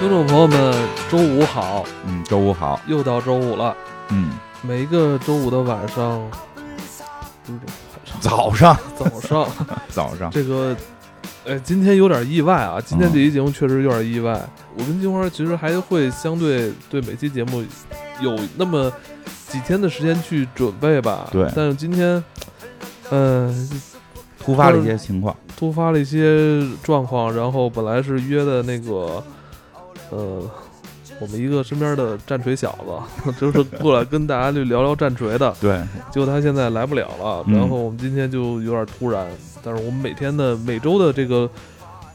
[0.00, 0.74] 听众朋友们，
[1.10, 3.76] 周五好，嗯，周五好，又到周五了。
[4.08, 4.30] 嗯，
[4.62, 6.26] 每一个周五的晚上，
[8.18, 9.46] 早上，早上，
[9.92, 10.74] 早上，这个，
[11.46, 12.80] 哎，今天有点意外啊！
[12.80, 14.40] 今天这期节目确实有点意外。
[14.74, 17.62] 我跟金花其实还会相对对每期节目
[18.22, 18.90] 有那么
[19.48, 21.28] 几天的时间去准备吧。
[21.30, 22.24] 对但是今天，
[23.10, 23.70] 嗯、
[24.38, 29.22] 突发了一些情况，突发了一些状况，然后本来是约的那个，
[30.10, 30.42] 呃，
[31.20, 37.54] 我们一个身边的战锤小子， 就是过来跟大家就聊聊战锤的，对，结果他现在来不了了，嗯。
[37.54, 39.26] 然后我们今天就有点突然，
[39.62, 41.48] 但是我们每天的每周的这个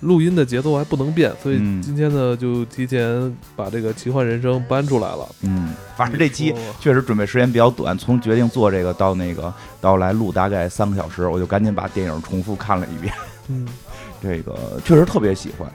[0.02, 1.81] 录音的节奏还不能变，所以嗯。
[1.81, 5.27] 今天呢就提前把这个奇幻人生搬出来了。
[5.41, 13.13] 嗯，反正这期确实准备时间比较短，从决定做这个到那个到来录大概三个小时，我就赶紧把电影重复看了一遍，
[13.48, 13.68] 嗯。
[14.23, 15.71] 这个确实特别喜欢。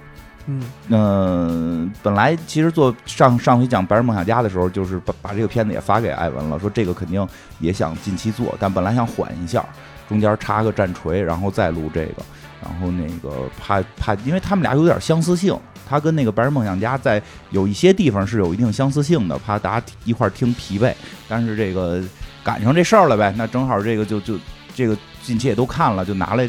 [0.47, 7.25] 嗯嗯、本来其实做上上回讲《白日梦想家》的时候，就是把把这个片子也发给艾文了，说这个肯定
[7.61, 9.65] 也想近期做，但本来想缓一下，
[10.09, 12.23] 中间插个战锤，然后再录这个，
[12.63, 15.57] 然后那个怕怕，因为他们俩有点相似性，
[15.89, 20.93] 他跟那个《白日梦想家》在有一些地方是有一定相似性的，怕大家一块听疲惫，
[21.29, 22.03] 但是这个
[22.43, 24.37] 赶上这事儿了呗，那正好这个就就
[24.75, 26.49] 这个近期也都看了，就拿来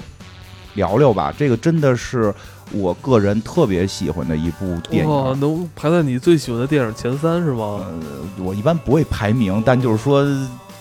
[0.74, 2.34] 聊聊吧，这个真的是。
[2.74, 7.86] 我个人特别喜欢的一部电影，能排在你最喜欢的电影前三是吗？
[7.86, 10.26] 呃，我一般不会排名，但就是说，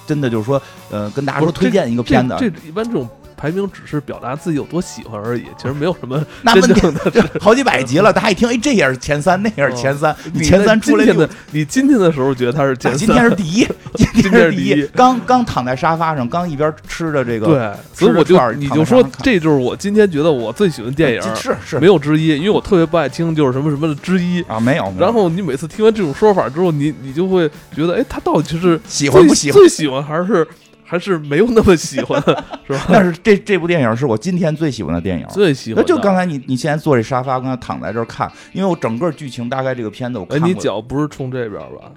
[0.07, 3.09] 真的就是说，呃，跟大家说推荐一个片子，这这一般这种
[3.41, 7.01] 排名只是表达自己有多喜欢而已，其实没有什么 那问题真正的。
[7.11, 14.87] 这好几百集了，大家一听，哎，这也是前三，那也是前三，你你前三出来的，你今天的时候觉得他是前三， 今天是第一，今今天是是第第一。
[14.95, 24.43] 刚刚躺在沙发上，刚一边吃着这个，对，所以我就你就说这就是我今天觉得我最喜欢的电影，是是没有之一，因为我特别不爱听就是什么什么的之一。
[24.43, 29.59] 啊，没有，然后你每次听完这种说法之后，你你就会觉得，哎，他到底是喜欢不喜欢？
[29.59, 30.47] 最喜欢还是
[30.91, 32.21] 还是没有那么喜欢，
[32.67, 32.85] 是吧？
[32.89, 35.25] 但是这这部电影是我今天最喜欢的电影。
[35.29, 41.93] 最喜欢那就刚才你你现在坐这沙发，刚才躺在这儿看，因为我整个剧情大概这个片子我哎，看过，你脚不是冲这边吧？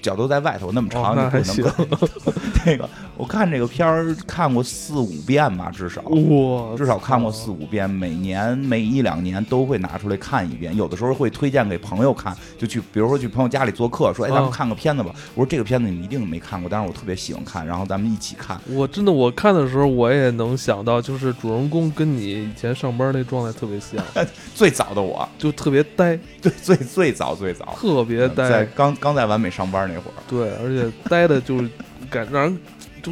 [0.00, 1.84] 脚都在外头那么长，你行不。
[1.84, 1.98] 能
[2.64, 6.00] 那个我看这个片儿看过四五遍吧，至少。
[6.02, 18.60] 哇，至少看过四五遍，每年每一两年都会拿出来看一遍，有的时候会推荐给朋友看，就去比如说去朋友家里做客，说哎咱们啊看个片子吧，我说这个片子你一定没看过，但是我特别喜欢看，然后咱们一起看。
[18.68, 24.00] 我真的我看的时候，我也能想到，就是主人公跟你以前上班那状态特别像，
[24.54, 28.48] 最早的我，就特别呆， 最最最早最早，特别呆。
[28.48, 31.68] 在呆，刚刚在完美上班那会儿，对，而且待的就是
[32.10, 32.58] 感让人
[33.02, 33.10] 就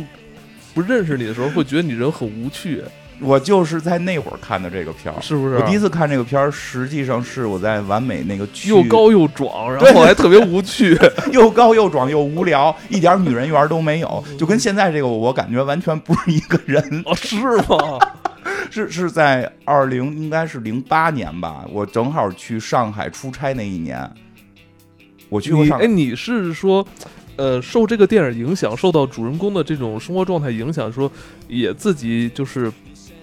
[0.74, 2.84] 不认识你的时候，会觉得你人很无趣，
[3.20, 5.20] 我就是在那会儿看的这个片儿。
[5.20, 5.56] 是不是？
[5.56, 10.96] 我第一次看这个片儿，实际上是我在完美那个区又高又壮，然后还特别无趣。
[11.32, 17.02] 又高又壮又无聊，一点女人缘都没有，就跟现在这个我我感觉完全不是一个人。
[17.06, 17.36] 哦，是
[17.68, 17.98] 吗？
[18.70, 24.08] 是是在二零应该是零八年吧，我正好去上海出差那一年，
[25.30, 26.86] 我去过上海哎，你是说，
[27.36, 31.10] 呃，受这个电影影响，受到主人公的这种生活状态影响，说
[31.48, 32.70] 也自己就是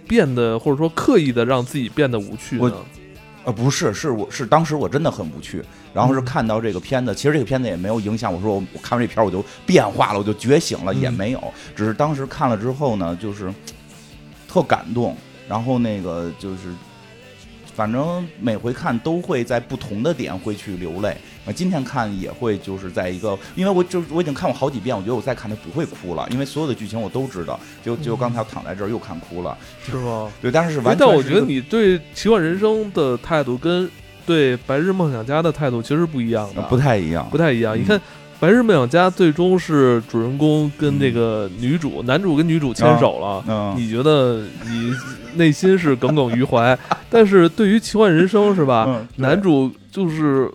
[0.07, 2.75] 变得，或者说刻意的让自己变得无趣我呢？
[3.43, 5.63] 呃不是是我是当时我真的很无趣，
[5.93, 13.53] 然后是嗯看到这个片子，其实这个片子也没有影响我说我我看完这片儿我就变化了，我就觉醒了，嗯也没有，只是当时看了之后呢，就是
[14.47, 15.15] 特感动，
[15.47, 16.57] 然后那个就是。
[17.77, 21.15] 反正每回看都会在不同的点会去流泪，
[21.45, 29.55] 啊，今天看也会就是在一个，因为我就我已经看过好几遍，我觉得我再看它不会哭了，因为所有的剧情我都知道，就就嗯刚才我躺在这儿又看哭了，
[29.85, 30.27] 是吗？
[30.41, 33.87] 对，但是完全是但我觉得你对奇幻人生的态度跟
[34.25, 37.77] 对白日梦想家的态度其实不一样的，呃不太一样，不太一样。
[37.77, 38.01] 嗯你看，
[38.39, 43.43] 白日梦想家最终是主人公跟这个女主，男主跟女主牵手了。
[43.47, 44.93] 嗯，你觉得你
[45.35, 46.77] 内心是耿耿于怀，
[47.09, 48.85] 但是对于奇幻人生是吧？
[48.87, 50.47] 嗯男主就是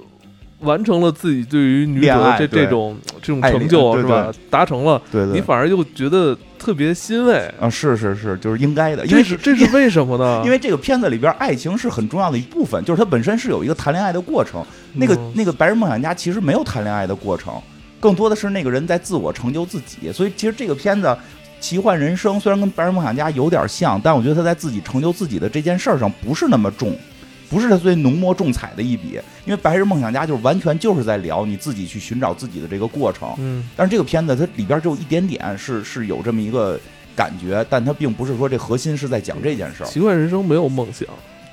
[0.60, 4.32] 完成了自己对于女主的这这种这种成就恋是吧？
[4.48, 7.52] 达成了，对对，你反而又觉得特别欣慰。
[7.58, 10.40] 啊是是是，就是应该的，因为是这是为什么呢？
[10.44, 14.64] 因为这个片子里边爱情是很重要的一部分，就是它本身是有一个谈恋爱的过程。
[14.92, 17.54] 那个嗯那个白日梦想家其实没有谈恋爱的过程，
[18.02, 20.12] 更多的是那个人在自我成就自己。
[20.12, 21.16] 所以其实这个片子。
[21.62, 26.92] 奇幻人生虽然跟白日梦想家有点像，但我觉得他在自己成就自己的这件事儿上不是那么重，
[27.48, 29.10] 不是他最浓墨重彩的一笔。
[29.44, 33.32] 因为白日梦想家就是完全就是在聊你自己去寻找自己的这个过程。
[33.38, 36.76] 嗯，但是这个片子它里边只有一点点是是有这么一个
[37.14, 39.86] 感觉，但它并不是说这核心是在讲这件事儿。
[39.86, 41.06] 奇幻人生没有梦想，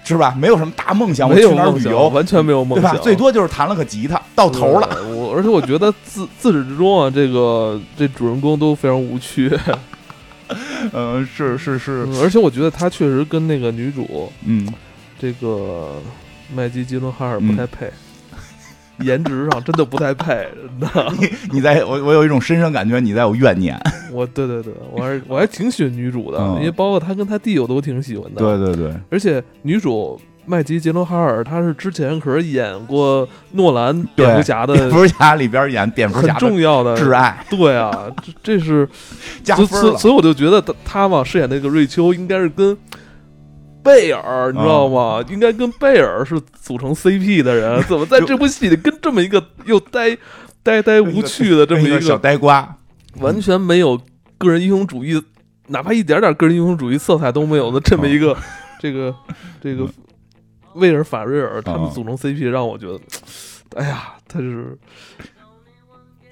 [0.03, 0.35] 是吧？
[0.35, 3.03] 没有什么大梦想，我没有去哪儿，旅游，完全没有梦想，对吧？
[3.03, 4.89] 最多就是弹了个吉他，到头了。
[5.31, 9.51] 而且我觉得自自始至终啊，这个这主人公都非常无趣，
[10.93, 14.67] 嗯，是是是，嗯而且我觉得他确实跟那个女主嗯，
[15.19, 15.93] 这个
[16.55, 17.91] 麦基基伦哈尔不太配，
[19.01, 21.13] 颜值上真的不太配，真的。
[21.51, 23.79] 你在我我有一种深深感觉你在有怨念。
[24.11, 28.39] 我对对对，我还我还挺喜欢女主的，嗯因为包括她跟她弟我都挺喜欢的。
[28.39, 37.91] 对对对，而且女主麦吉杰伦哈尔，他是之前可是演过诺兰蝙蝠侠的蝙蝠侠里边演蝙蝠侠很重要的挚爱，对啊，
[38.23, 38.87] 这这是所
[39.39, 39.67] 以加分了。
[39.67, 42.75] 所以所以我就觉得他他嘛饰演那个瑞秋应该是跟
[43.83, 45.23] 贝尔，你知道吗？
[45.29, 50.17] 应该跟贝尔是组成 CP 的人，怎么在这部戏里跟这么一个又呆
[50.63, 52.75] 呆呆无趣的这么一个小呆瓜，
[53.19, 54.01] 完全没有
[54.39, 55.21] 个人英雄主义，
[55.67, 58.35] 哪怕一点点个人英雄主义色彩都没有的这么一个
[58.79, 59.13] 这个
[59.61, 59.87] 这个
[60.75, 62.99] 威尔法瑞尔他们嗯组成 CP，让我觉得，
[63.75, 64.77] 哎呀，他是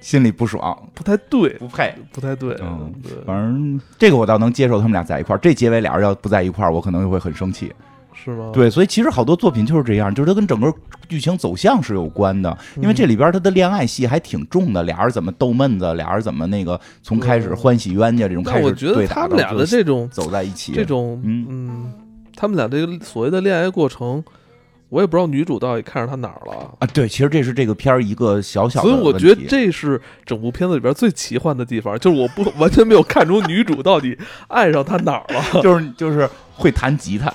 [0.00, 1.94] 心里不爽，不太对，不配。
[2.12, 5.38] 不太对，嗯对，反正这个我倒能接受，他们俩在一块儿。
[5.38, 7.72] 这结尾俩人要不在一块儿，我可能就会很生气。
[8.14, 8.50] 是吗？
[8.52, 10.72] 对，所以其实好多作品就是这样，就是它跟整个
[11.08, 12.56] 剧情走向是有关的。
[12.76, 21.92] 因为嗯这里边它的恋爱戏还挺重的，俩人怎么逗闷子，俩人怎么那个从开始嗯欢喜冤家这种开始但我觉得对他们俩的这种走在一起，这种嗯嗯，
[22.40, 24.22] 他们俩这个所谓的恋爱过程，
[24.90, 26.72] 我也不知道女主到底看上他哪儿了。
[26.78, 37.34] 啊，对，其实这是这个片儿一个小小的所以我，觉得这是整部片子里边最奇幻的地方，就是我不完全没有看出女主到底爱上他哪儿了， 就是就是会弹吉他，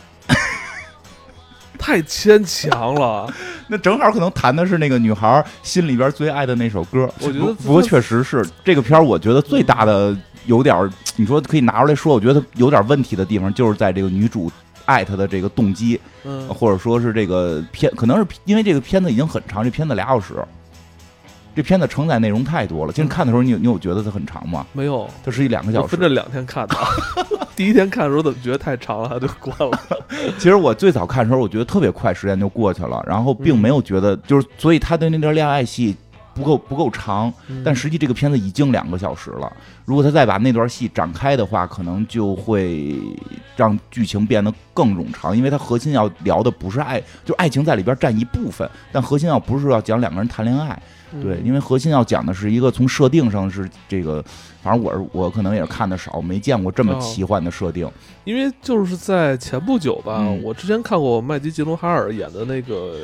[1.77, 3.31] 太牵强了。
[3.67, 7.09] 那正好可能弹的是那个女孩儿心里边最爱的那首歌。
[7.19, 10.15] 我觉得不不过确实是这个片儿，我觉得最大的
[10.45, 14.51] 有点儿，你说可以拿出来说，我觉得有点问题的地方，就是在这个女主
[14.85, 20.35] 爱他的这个动机，嗯，或者说是这个片，可能是因为这个片子已经很长，这片子俩小时，
[21.55, 22.91] 这片子承载内容太多了。
[22.91, 24.65] 其实看的时候，你有你有觉得它很长吗？
[24.73, 25.99] 没有，它是一两个小时我分。
[25.99, 26.75] 着两天看的。
[27.55, 29.79] 第一天看的时候怎么觉得太长了，就关了。
[30.39, 35.95] 其实我最早看的时候，我觉得特别快，时间就过去了，然后并没有觉得，就是所以他对那段恋爱戏
[36.33, 37.31] 不够不够长，
[37.63, 39.51] 但实际这个片子已经两个小时了。
[39.85, 42.95] 如果他再把那段戏展开的话，可能就会
[43.55, 50.81] 让剧情变得更冗长，因为它核心要聊的不是爱，就爱情在里边占一部分，但核心要不是要讲两个人谈恋爱，
[51.11, 51.21] 嗯。
[51.21, 54.23] 对，因为核心要讲的是一个从设定上是这个，
[54.61, 57.89] 反正我是我可能也是看的少，没见过这么哦奇幻的设定。
[58.23, 60.41] 因为就是在前不久吧，嗯。
[60.41, 62.95] 我之前看过麦吉·吉伦哈尔演的那个，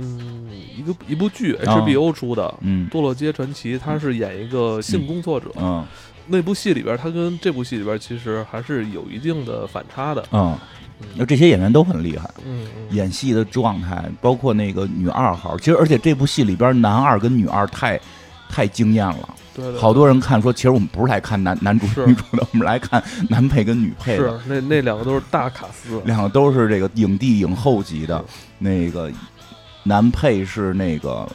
[0.00, 5.50] 嗯，一个一部剧啊，HBO 出的嗯《堕落街传奇》，他是演一个性工作者。
[5.56, 5.84] 嗯。
[6.26, 10.24] 那部戏里边，他跟这部戏里边其实还是有一定的反差的。
[10.30, 10.56] 嗯，
[11.16, 12.30] 那这些演员都很厉害。
[12.46, 12.96] 嗯，嗯。
[12.96, 17.98] 演戏的状态，包括那个女二号，其实而且这部戏里边男二跟女二太
[18.48, 24.38] 太惊艳了，对对，好多人看说，其实我们不是来看男男主女主的，我们来看 男配跟女配的。
[24.38, 26.00] 是，那那两个都是大卡司。
[26.04, 28.24] 两个都是这个影帝影后级的，
[28.58, 29.10] 那个
[29.90, 31.26] 男配是那个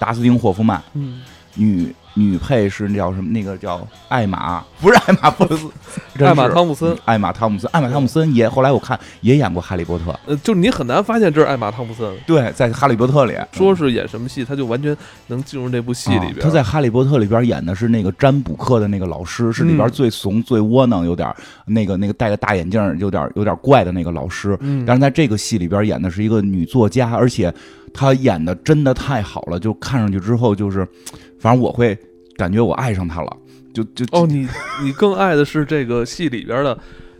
[0.00, 1.20] 达斯汀霍夫曼，嗯，
[1.54, 3.30] 女女配是那叫什么？
[3.30, 5.70] 那个叫艾玛，不是艾玛布鲁斯，
[6.22, 13.34] 艾玛汤姆森，艾玛汤姆森，艾玛汤姆森也后来我看也演过《哈利波特》，呃，就是你很难发现这是艾玛汤姆森，对，在《哈利波特》里。
[13.56, 14.94] 说是演什么戏，他就完全
[15.28, 16.34] 能进入这部戏里边。
[16.34, 24.54] 啊他在《哈利波特》里边演的是那个占卜课的那个老师，是里边嗯最怂、最窝囊，有点那个那个戴个大眼镜，有点有点怪的那个老师。
[24.60, 27.52] 嗯，但是在这个戏里边演的是一个女作家，而且
[27.92, 30.86] 他演的真的太好了，就看上去之后就是，
[31.38, 31.96] 反正我会
[32.36, 33.36] 感觉我爱上他了，
[33.72, 34.48] 就就哦，你
[34.82, 36.78] 你更爱的是这个戏里边的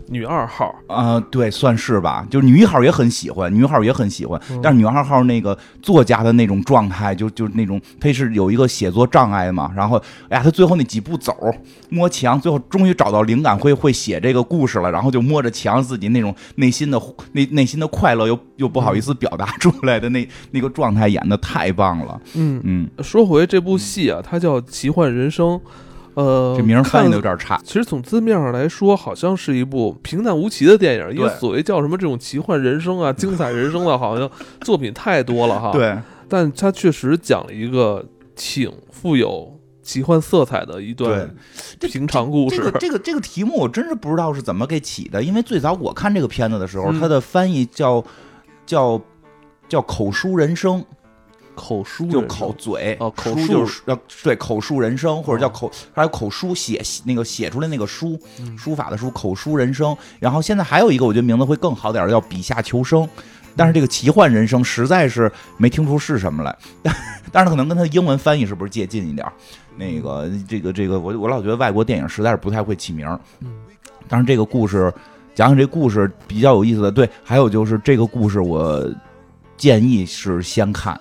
[0.09, 2.26] 女二号，啊、对，算是吧。
[2.30, 9.71] 就是女一号也很喜欢，女一号也很喜欢，嗯但是女二号那个作家的那种状态，就就那种，她是有一个写作障碍嘛。
[9.75, 9.97] 然后，
[10.28, 11.35] 哎呀，她最后那几步走，
[11.88, 14.90] 摸墙，最后终于找到灵感，会会写这个故事了。
[14.90, 17.00] 然后就摸着墙，自己那种内心的
[17.32, 22.21] 内内心的快乐，又又不好意思表达出来的那那个状态，演的太棒了。
[22.35, 25.49] 嗯，嗯，说回这部戏啊，它叫《奇幻人生》，
[26.14, 27.61] 呃，这名儿翻译的有点差。
[27.64, 35.97] 其实从字面上来说，好像是一部平淡无奇的电影，因为所谓叫什么这种奇幻人生啊、精彩人生的，好像作品太多了哈。，对，
[36.28, 38.04] 但它确实讲了一个
[38.37, 41.35] 挺富有奇幻色彩的一段
[41.81, 42.57] 平常故事。
[42.57, 48.04] 这个这个这个题目我真是不知道是怎么给起的，因为最早我看这个片子的时候，嗯它的翻译叫
[48.66, 49.00] 叫
[49.69, 50.85] 叫口述人生，
[51.54, 59.97] 口书就口嘴哦口书就是要对口述人生，或者叫口还有口书写那个写出来那个书，嗯书法的书，口书人生。
[60.18, 63.09] 然后现在还有一个，我觉得名字会更好点儿，叫笔下求生。
[63.54, 66.94] 但是这个奇幻人生实在是没听出是什么来，但
[67.30, 69.32] 但是可能跟他的英文翻译是不是接近一点儿？
[69.76, 73.21] 那个这个这个，我我老觉得外国电影实在是不太会起名儿。
[73.40, 73.49] 嗯
[74.09, 74.92] 当然这个故事
[75.35, 78.87] 讲讲这故事比较有意思的，对，还有就是这个故事我
[79.56, 81.00] 建议是先看。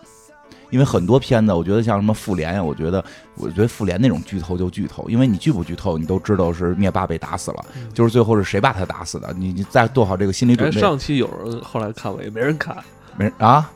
[0.72, 3.04] 因为很多片子，我觉得像什么复联呀，我觉得，
[3.36, 10.82] 我觉得复联那种剧透就剧透，因为你剧不剧透，你都知道是灭霸被打死了，嗯就是最后是谁把他打死的，你你再做好这个心理准哎，备。
[10.82, 12.76] 上期有人后来看过，也没人看。
[13.18, 13.70] 没人啊，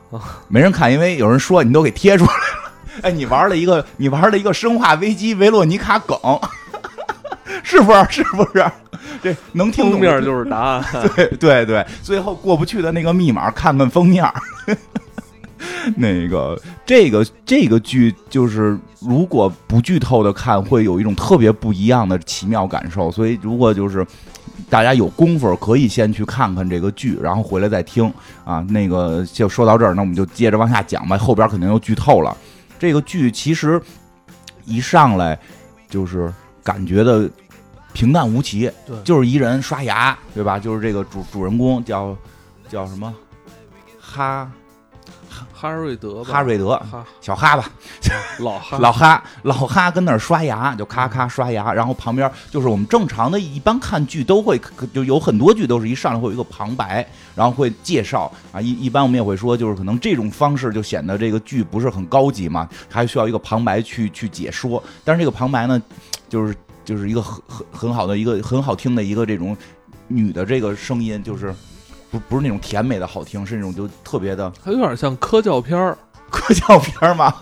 [0.47, 2.71] 没人看，因为有人说你都给贴出来了。
[3.03, 6.17] 哎，你玩了一个，你玩了一个《生化危机》维洛尼卡梗，
[7.61, 8.05] 是不是？
[8.09, 8.65] 是不是？
[9.21, 10.83] 这能听懂封面就是答案。
[11.15, 14.33] 对对对，最后过不去的那个密码，看看封面儿。
[15.97, 23.11] 那个这个这个剧就是，如果不剧透的看，会有一种特别不一样的奇妙感受。
[23.11, 24.05] 所以，如果就是
[24.69, 28.11] 大家有功夫，可以先去看看这个剧，然后回来再听
[28.43, 28.65] 啊。
[28.69, 32.35] 那个就说到这儿，那我们就接着往下讲吧，后边肯定又剧透了。
[32.79, 33.81] 这个剧其实
[34.65, 35.39] 一上来
[35.89, 37.29] 就是感觉的
[37.93, 40.59] 平淡无奇，对就是一人刷牙，对吧？
[40.59, 42.15] 就是这个主主人公叫
[42.67, 43.13] 叫什么
[43.99, 44.51] 哈
[45.53, 47.05] 哈瑞德吧，哈瑞德哈。
[47.21, 47.69] 小哈吧，
[48.39, 48.77] 老哈。
[48.85, 54.59] 老哈老哈跟那儿刷牙，就咔咔刷牙，然后旁边就是我们正常的一般看剧都会
[54.93, 65.81] 就有很多剧都是一上来会有一个旁白，然后会介绍啊，一一般我们也会说，就是可能这种方式就显得这个剧不是很高级嘛，还需要一个旁白去去解说，但是这个旁白呢，
[66.29, 69.55] 就是就是一个很很很好的一个很好听的一个这种
[70.07, 71.53] 女的这个声音，就是
[72.15, 75.97] 不不是那种甜美的好听，是那种就特别的它有点像科教片儿，
[76.31, 77.33] 科教片儿嘛。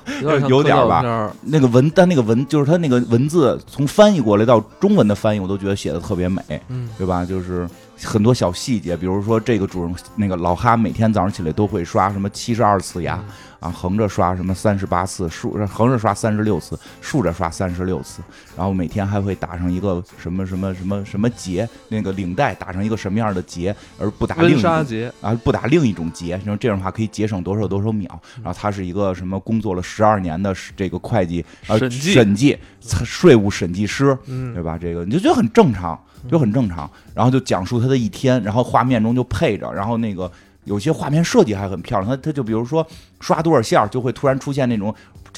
[0.47, 7.23] 有点吧那个文，但那个文就是它那个文字从翻译过来到中文的翻译，我都觉得写的特别美，嗯，对吧？
[7.23, 7.67] 就是
[8.03, 13.23] 很多小细节，比如说这个主人那个老哈每天早上起来都会刷什么七十二次牙
[13.63, 18.21] 啊，横着刷什么三十八次，竖横着刷三十六次，竖着刷三十六次，
[18.57, 28.19] 然后每天还会打上一个什么什么什么什么结，那个领带打上一个什么样的结，而不打另温一种结，啊，不打另一种结，然后这样的话可以节省多少多少秒。
[28.43, 34.77] 然后他是一个什么工作了十二年的这个会计呃审计审计税务审计师，嗯对吧？
[34.77, 35.97] 这个你就觉得很正常，
[36.29, 36.89] 就很正常。
[37.13, 40.29] 然后就讲述他的一天，然后画面中就配着，然后那个
[40.65, 42.09] 有些画面设计还很漂亮。
[42.09, 42.85] 它它就比如说
[43.19, 44.93] 刷多少下，就会突然出现那种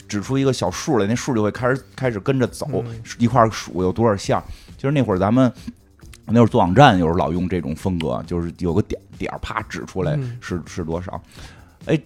[0.08, 4.44] 指出一个小数来，那数就会开始开始跟着走，嗯一块儿数有多少下。
[4.76, 5.52] 其实那会儿咱们。
[6.28, 11.22] 那会儿做网站，有时候老用这种风格，就是有个点点啪指出来嗯是是多少。
[11.86, 12.02] 哎，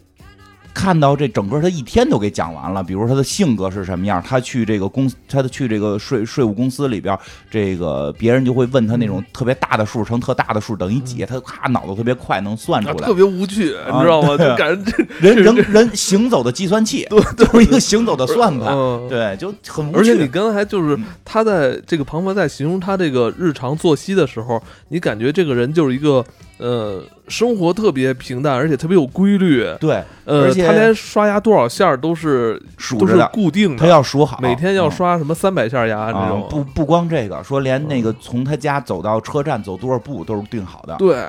[0.79, 7.17] 看到这整个他一天都给讲完了，比如他的性格是什么样，他去这个公，他的去这个税税务公司里边，
[7.51, 13.13] 这个别人就会问他那种特别大的数乘特大的数等于几，他咔脑子特别快，能算出来啊特。
[13.13, 14.35] 别无趣，你知道吗？
[14.35, 19.97] 啊就感觉这，人人人行走的计算器， 对就是一个行走的算盘，嗯，对，就很无趣。
[19.97, 26.23] 而且你刚才就是嗯他在这个庞博在形容他这个日常作息的时候，你感觉这个人就是一个
[26.57, 29.65] 呃生活特别平淡，而且特别有规律。
[29.79, 32.59] 对呃，而且他连刷牙多少下都是
[32.97, 36.47] 都是数着的，他固定的，要数好，每天要嗯刷什么三百下牙这啊种。
[36.49, 40.95] 不不光这个，说连那个从他家走到车站走多少步都是定好的。
[40.97, 41.25] 对，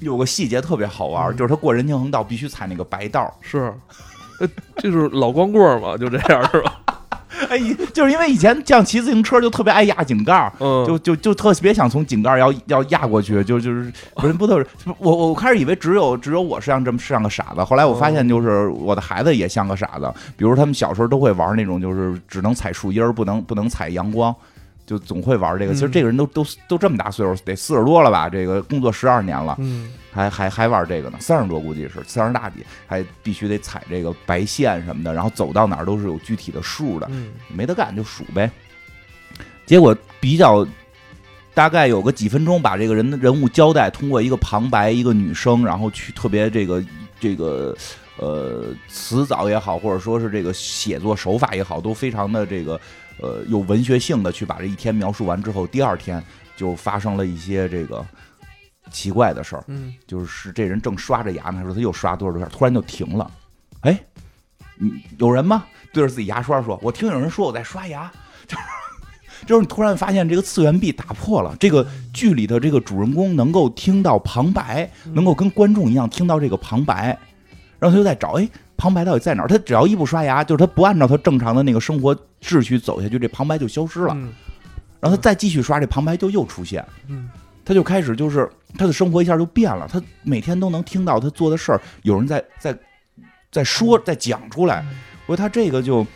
[0.00, 3.32] 有个细节特别好玩，嗯就是他过人行横道必须踩那个白道。
[3.40, 3.72] 是，
[4.40, 6.80] 呃，就是老光棍嘛，就这样是吧？
[7.48, 7.58] 哎，
[7.92, 14.66] 就是因为以前这样骑自行车就特别爱压井盖儿，嗯，就就就特别想从井盖儿要要压过去，就就是不是不都是
[14.98, 24.34] 我我开始以为只有只有我是像这么像个傻子，后来我发现就是我的孩子也像个傻子，比如他们小时候都会玩那种就是只能踩树荫儿，不能不能踩阳光。
[24.90, 28.28] 就总会玩这个，其实嗯这个人都都都这么大岁数，得四十多了吧？
[28.28, 38.50] 这个工作十二年了，嗯，还还还玩这个呢，三十多估计是三十大几，还必须得踩这个白线什么的，然后走到哪儿都是有具体的数的，嗯没得干就数呗。
[39.64, 40.66] 结果比较
[41.54, 46.84] 大概有个几分钟，把这个人的人物交代，通过一个旁白，一个女生，然后去特别这个
[47.20, 47.76] 这个
[48.16, 52.80] 呃词藻也好，或者说是这个写作手法也好，都非常的这个
[53.20, 56.22] 呃有文学性的去把这一天描述完之后，第二天
[56.56, 58.04] 就发生了一些这个
[58.90, 59.64] 奇怪的事儿。
[59.68, 63.30] 嗯，就是这人正刷着牙呢，说他又刷多少多少，突然就停了。
[63.80, 63.98] 哎，
[64.78, 65.64] 嗯，有人吗？
[65.92, 68.08] 对着自己牙刷说：“我听有人说我在刷牙。
[68.46, 68.62] ”就是，
[69.44, 71.84] 就是你突然发现这个次元壁打破了，这个
[72.14, 77.18] 剧里的这个主人公能够听到旁白，能够跟观众一样听到这个旁白，
[77.80, 78.48] 然后他就在找，哎，
[78.80, 79.46] 旁白到底在哪儿？
[79.46, 84.14] 他只要一不刷牙，就是他不按照他正常的那个生活秩序走下去，这旁白就消失了。
[84.14, 84.32] 嗯
[85.00, 86.82] 然后他再继续刷，这旁白就又出现。
[87.08, 87.28] 嗯
[87.62, 92.74] 他就开始就是他的生活一下就变了，他每天都能听到他做的事儿，有人在在
[93.52, 94.82] 在说在讲出来。
[95.26, 96.06] 我说他这个就，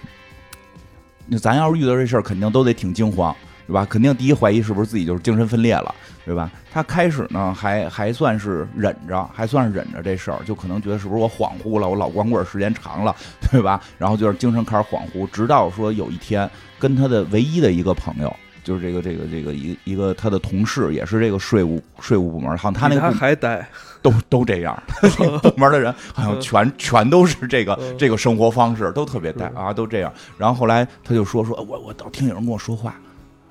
[1.27, 3.87] 那咱要是遇到这事儿，肯定都得挺惊慌，对吧？
[3.89, 5.95] 肯定第一怀疑是不是自己就是精神分裂了，
[6.25, 6.51] 对吧？
[6.73, 13.15] 他开始呢还还算是忍着，还算是忍着这事儿，就可能觉得是不是我恍惚了，我老光棍时间长了，
[13.51, 13.81] 对吧？
[13.99, 18.35] 然后就是精神开始恍惚，直到说有一天跟他的唯一的一个朋友。
[18.63, 23.63] 就是这个这个这个一一个他的同事，也是这个税务税务部门，好像他那个部还呆，
[24.01, 24.83] 都都这样，
[25.45, 30.11] 部门的人好像全全都是这个嗯这个生活方式，都特别带啊，都这样。
[30.39, 32.95] 然后后来他就说说，我我老听有人跟我说话，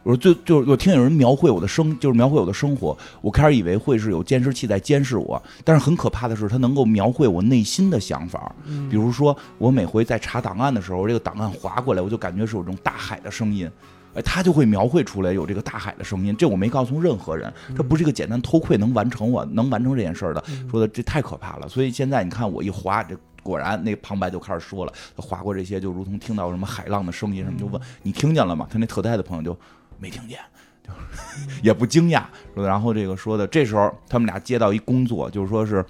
[0.04, 8.54] 我说就就是我听有人描绘我的生，就是描绘我的生活，我开始以为会是有监视器在监视我，但是很可怕的是，它能够描绘我内心的想法。
[8.66, 13.70] 嗯比如说，我每回在查档案的时候，这个档案划过来，我就感觉是有这种大海的声音。
[14.16, 20.44] 哎，他就会描绘出来有这个大海的声音，这我没告诉任何人，嗯这不是一个简单偷窥能完成我能完成这件事儿的。
[20.70, 28.68] 说的这太可怕了，所以现在你看我一划，这果然那旁白就开始说了，划过这些就如同听到什么海浪的声音什么，就问你听见了吗？
[28.70, 29.58] 他那特呆的朋友就
[30.04, 30.38] 没听见，
[30.86, 30.92] 就
[31.64, 32.24] 也不惊讶。
[32.54, 35.86] 说然后这个说的，这时候他们俩接到一工作，就是说是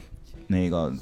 [0.45, 0.93] 那个。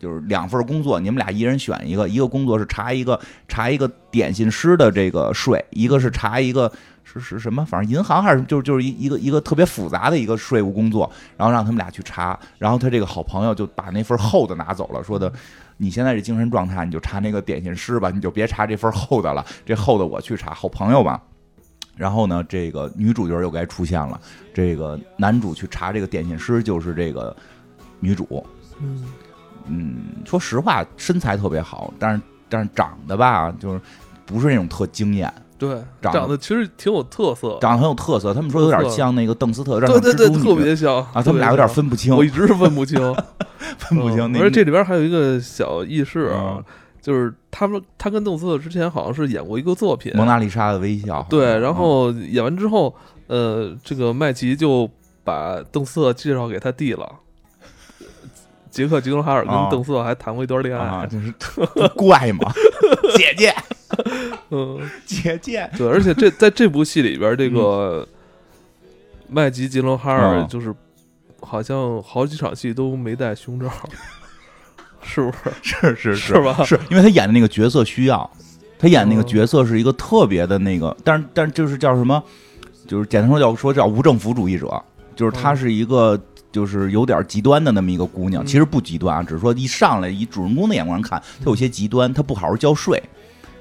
[0.00, 2.08] 就是两份工作，你们俩一人选一个。
[2.08, 6.70] 一个工作是查一个查一个点心师的这个税，一个是查一个
[7.02, 12.38] 是是什么，反正银行还是就是就是一一个一个特别复杂的一个税务工作，然后让他们俩去查。
[12.58, 15.32] 然后他这个好朋友就把那份厚的拿走了，说的
[15.78, 20.54] 你现在这精神状态，你就查那个点心师吧，你就别查这份厚的了，这厚的我去查。
[20.54, 21.20] 好朋友嘛。
[21.98, 24.18] 然后呢，这个女主角又该出现了，
[24.54, 27.36] 这个男主去查这个点心师就是这个
[28.00, 28.46] 女主，
[28.80, 29.04] 嗯。
[29.70, 33.78] 嗯，说实话，身材特别好，但是但是长得吧，就是
[34.24, 38.32] 不是那种特惊艳，对，长得其实挺有特色，长得很有特色。
[38.32, 42.16] 他们说有点像那个邓斯特，对对对，特别像啊，他们俩有点，分不清。
[42.16, 42.96] 我，一直是分不清，
[43.76, 44.32] 分不清。
[44.32, 46.64] 那嗯而且这里边还有一个小轶事啊嗯，
[47.00, 52.94] 就是他们他跟邓斯特之前好像是演过一个作品，蒙娜丽莎的微笑，对，然嗯后演完之后，
[53.26, 54.88] 呃，这个麦琪就
[55.24, 57.10] 把邓斯特介绍给他弟了。
[58.70, 62.52] 杰克·吉伦哈尔跟啊邓斯特还谈过一段恋啊，爱，真是 不怪嘛，
[63.16, 63.54] 姐姐。
[64.50, 68.06] 嗯，姐姐，对，而且这在这部戏里边，这个
[69.26, 70.72] 麦吉·吉伦哈尔嗯就是
[71.40, 73.70] 好像好几场戏都没戴胸罩，
[75.08, 75.96] 是不是？
[75.96, 78.30] 是是是吧是因为他演的那个角色需要，
[78.78, 82.22] 他演那个嗯角色是一个特别的那个，但是但是就是叫什么，
[82.86, 84.80] 就是简单说叫说叫无政府主义者，
[85.16, 86.20] 就是她嗯是一个。
[86.50, 93.00] 就是有点极端的那么一个姑娘，嗯其实不极端啊，只是说一上来以主人公的眼光看，她有些极端，她不好好交税，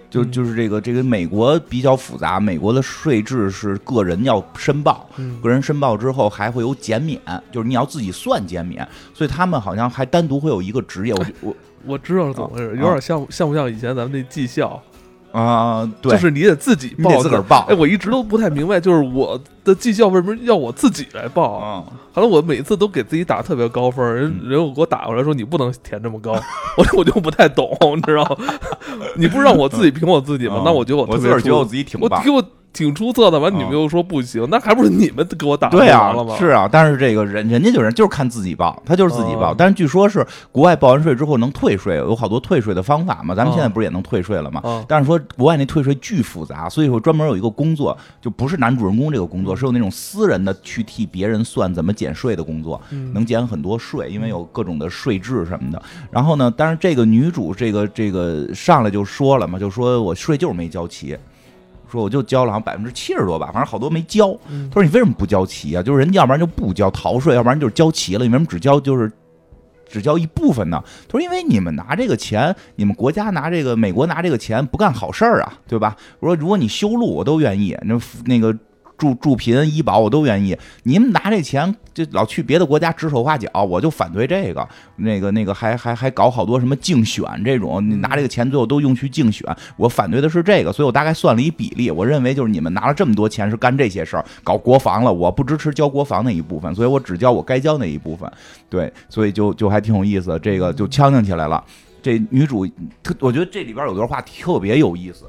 [0.09, 0.31] 就嗯。
[0.31, 7.19] 就是这个这个美国比较复杂，美国的税制是个人要申报，嗯个人申报之后还会有减免，
[7.51, 14.81] 就是你要自己算减免，所以他们好像还单独会有一个职业，我我我知道是怎么回事，啊有点像像不像以前咱们那技校，
[15.31, 17.65] 啊、对，就是你得自己报，自个儿报。
[17.69, 21.57] 哎，我一直都不太明白，就是我的绩效为什么要我自己来报？
[21.57, 26.31] 啊，后来我每次都给自己打特别高分，人嗯人我给我打过来说你不能填这么高，
[26.77, 28.55] 我我就不太懂， 你知道吗？
[29.15, 30.61] 你不是让我自己评我自己吗啊？
[30.65, 32.29] 那我觉得我特别出自个儿觉得我自己挺棒我给。
[32.31, 39.51] 我挺出色的，完你们啊又说不行，那还不是你们给我打对啊了吗？，是啊，但是这个人人家就是就是看自己报，他就是自己报。
[39.51, 43.33] 哦但是据说是国外报完税之后能退税，有好多退税的方法嘛。
[43.33, 44.61] 咱们现在哦不是也能退税了吗？
[44.63, 55.81] 啊，但是说国外那退税巨复杂，所以说专门有一个工作，就不是男主人公这个工作，嗯是有那种私人的去替别人算怎么减税的工作，嗯能减很多税，因为有各种的税制什么的。
[56.11, 61.17] 然后呢，但是这个女主这个这个上来就说了嘛，就说我税就是没交齐。
[61.89, 64.37] 说我就交了好像百分之七十多吧，反正好多没交。
[64.49, 65.81] 嗯他说你为什么不交齐啊？
[65.81, 69.09] 就是人家要不然就不交逃税，要不然就是交齐了，你为什么只交就是
[69.87, 70.83] 只交一部分呢？
[71.07, 75.95] 他说因为你们拿这个钱，你们国家拿这个美国拿这个钱不干好事儿啊，对吧？
[76.19, 78.53] 我说如果你修路，我都愿意，那那个。
[78.97, 84.67] 助助贫医保我都愿意，你们拿这钱就老去别的国家指手画脚，我就反对这个。
[84.97, 98.31] 那个那个还还还搞好多什么竞选这种，你拿这个钱最后都用去竞选，我反对的是这个，所以我大概算了一比例，我认为就是你们拿了这么多钱是干这些事儿，搞国防了，我不支持交国防那一部分，所以我只交我该交那一部分。
[98.69, 101.63] 对，所以就就还挺有意思，这个就呛呛起来了。
[102.01, 102.65] 这女主
[103.03, 105.25] 特，我觉得这里边有段话特别有意思。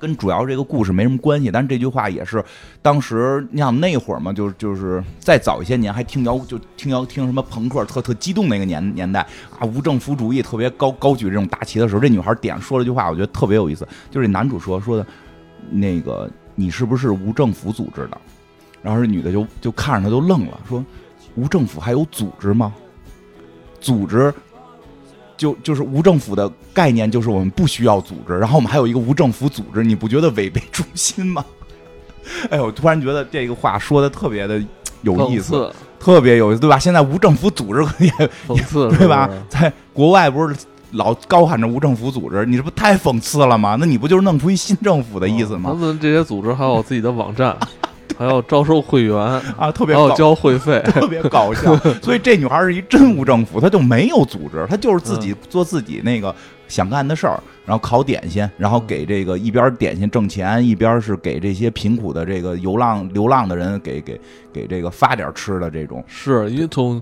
[0.00, 2.42] 跟主要这个故事没什么关系，但是这句话也是
[2.80, 9.20] 当时你想那会儿嘛，就就是再早一些年还听摇就听摇听什么朋克特特激动那个年年代
[9.58, 15.06] 啊，无政府主义特别高高举这种大旗的时候，这女孩点说了句话，我觉得特别有意思，就是男主说说的，
[15.70, 18.18] 那个你是不是无政府组织的？
[18.82, 20.82] 然后这女的就就看着他就愣了，说
[21.34, 22.72] 无政府还有组织吗？
[23.80, 24.32] 组织。
[25.40, 31.42] 就就是无政府的概念，就是我们不需要组织，然后我们还有一个无政府组织，你不觉得违背初心吗？
[32.50, 34.62] 哎呦，我突然觉得这个话说的特别的
[35.00, 36.78] 有意思，特别有意思，对吧？
[36.78, 38.10] 现在无政府组织 也
[38.46, 39.30] 讽刺，对吧？
[39.48, 40.54] 在国外不是
[40.90, 43.78] 老高喊着无政府组织，你这不太讽刺了吗？
[43.80, 45.70] 那你不就是弄出一新政府的意思吗？
[45.72, 47.56] 他们这些组织还有自己的网站。
[48.18, 49.16] 还要招收会员
[49.56, 51.76] 啊，特别还要交会费， 特别搞笑。
[52.02, 56.34] 所以这女孩是一真无政府，她就没有组织，她就是自己做自己那个
[56.68, 64.20] 想干的事儿，然后烤点心，然后给这个一边点心挣钱，一边是给这些贫苦的这个流浪流浪的人给给
[64.52, 66.02] 给这个发点吃的这种。
[66.06, 67.00] 是因为从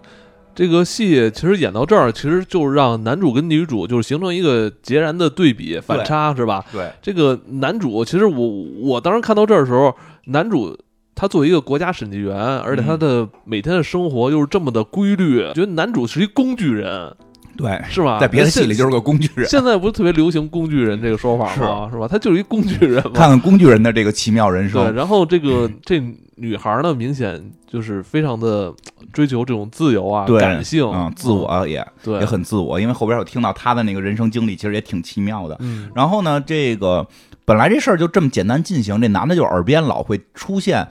[0.55, 6.65] 这个戏其实演到这儿，其实就是让男主跟女主就是形成一个截然的对比反差，是吧？
[6.73, 8.49] 对，这个男主其实我
[8.81, 9.95] 我当时看到这儿的时候，
[10.27, 10.77] 男主。
[11.21, 17.13] 他作为一个国家审计员，而且他的每天的生活又是这么的规律，觉得男主是一工具人，
[17.57, 18.21] 对，是吧？
[18.21, 19.45] 在别的戏里就是个工具人。
[19.49, 21.89] 现在不是特别流行“工具人”这个说法吗？
[21.91, 22.07] 是吧？
[22.07, 23.03] 他就是一工具人。
[23.13, 24.81] 看看工具人的这个奇妙人生。
[24.85, 26.01] 对，然后这个这
[26.37, 28.73] 女孩呢，明显就是非常的
[29.13, 32.79] 追求这种自由啊，感性，嗯，自我也对，也很自我。
[32.79, 35.57] 因为后边我听到她的那个人生经历，其实也挺奇妙的。
[35.59, 37.05] 嗯，然后呢，这个
[37.45, 40.87] 本来这事儿就这么简单进行，这男的就耳边老会出现。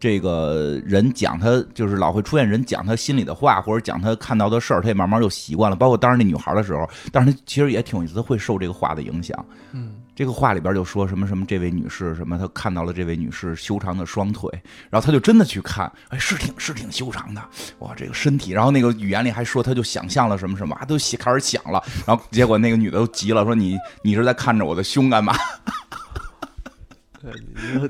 [0.00, 5.76] 这个人讲他就是老会出现人讲他心里的话，或者讲他看到的事儿，他也慢慢就习惯了。
[5.76, 9.44] 包括当时那女孩的时候，但是他其实也挺有意思，会受这个话的影响。
[9.72, 14.48] 嗯，这个话里边就说什么什么，这位女士什么，他看到了这位女士修长的双腿，
[14.88, 17.42] 然后他就真的去看，哎，是挺是挺修长的，
[17.80, 18.52] 哇，这个身体。
[18.52, 21.82] 然后那个语言里还说，他就想象了什么什么，都开始想了。
[22.06, 25.34] 然后结果那个女的都急了，说你你是在看着我的胸干嘛？
[27.20, 27.30] 你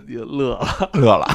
[0.06, 1.28] 你乐了乐了。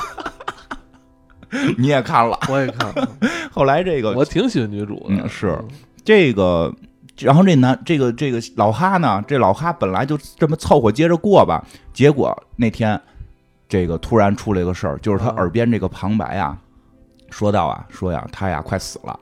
[1.78, 3.08] 你也看了，我也看了。
[3.52, 5.58] 后来这个我挺喜欢女主的，是
[6.04, 6.74] 这个。
[7.20, 11.64] 然后这男这个这个老哈呢，这老哈本来就这么凑合接着过吧。
[11.94, 13.00] 结果那天
[13.70, 16.58] 这个突然出了一个事儿，就是他耳边这个旁白啊，
[17.30, 19.20] 说到啊，说呀，他呀快死了。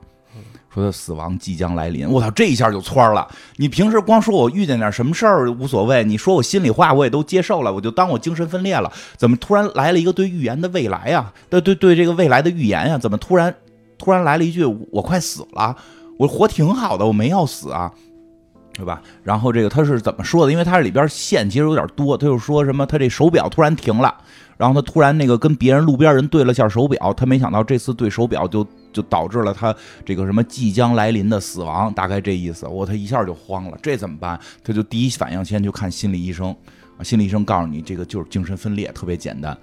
[0.74, 3.28] 说他死亡即将来临，我操，这一下就窜了。
[3.58, 8.90] 你平时光说我遇见点什么事儿无所谓，你说我心里话我也都接受了，我就当我精神分裂了。
[9.18, 11.34] 怎么突然来了一个对预言的未来呀？
[11.50, 12.98] 对对对，这个未来的预言呀？
[12.98, 13.54] 怎么突然
[13.98, 15.76] 突然来了一句我快死了？
[16.18, 17.92] 我活挺好的，我没要死啊，
[18.72, 19.02] 对吧？
[19.24, 20.54] 然后这个他是怎么说的？
[20.54, 24.16] 因为他这里边线其实有点多，他就说什么他这手表突然停了，
[24.56, 28.66] 然后他突然那个跟别人路边人对了下手表，他没想到这次对手表就。
[28.92, 29.76] 就导致了他
[30.06, 32.68] 这个什么即将来临的死亡，大概这意思。
[32.68, 34.40] 我他一下就慌了，这怎么办？
[34.64, 36.56] 他就第一反应先去看心理医生，
[36.98, 39.58] 啊，心理医生告诉你这个就是精神分裂，特别简单。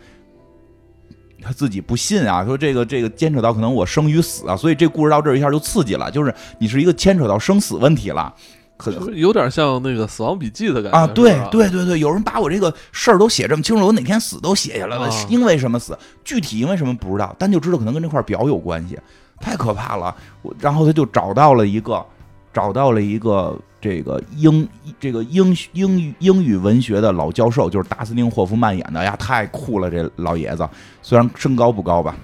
[1.41, 8.35] 他自己不信啊，说这个这个牵扯到可能我生与死啊，所以这故事到这一下就刺激了，就是你是一个牵扯到生死问题了，
[8.79, 11.07] 可有点像那个《死亡笔记》的感觉啊。
[11.09, 18.99] 对对对对，有人把我这个事儿都写这么清楚，我哪天死都写下来了，因为什么死，具体因为什么不知道，但就知道可能跟这块表有关系。
[19.41, 20.13] 太可怕了！
[20.43, 22.05] 我然后他就找到了一个，
[22.53, 29.89] 找到了一个这个英这个英英语英语文学的老教授，就是达斯汀霍夫曼演的呀，太酷了！
[29.89, 30.69] 这老爷子
[31.03, 32.17] 虽然身高不高吧，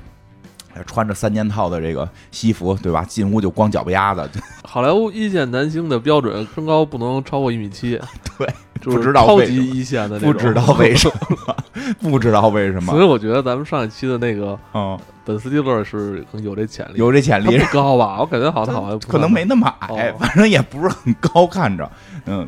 [0.87, 3.05] 穿着三件套的这个西服，对吧？
[3.05, 4.29] 进屋就光脚丫子。
[4.65, 8.01] 好莱坞一线男星的标准，身高不能超过一米七。
[8.37, 8.49] 对，
[8.83, 11.57] 不知道超级一线的，不知道为什么，
[12.03, 12.93] 不知道为什么。
[12.93, 14.99] 所以我觉得咱们上一期的那个，嗯。
[15.27, 18.19] 本斯蒂勒是有这潜力，有这潜力，不高吧？
[18.21, 21.91] 我感觉好像好像可能没那么矮，反正也不是很高，看着，
[22.27, 22.47] 嗯，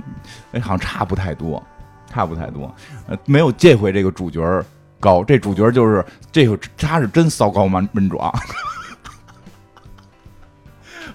[0.52, 1.62] 哎，好像差不太多，
[2.12, 2.70] 差不太多，
[3.08, 4.42] 呃，没有这回这个主角
[5.00, 8.32] 高，这主角就是这个他是真骚高闷闷壮。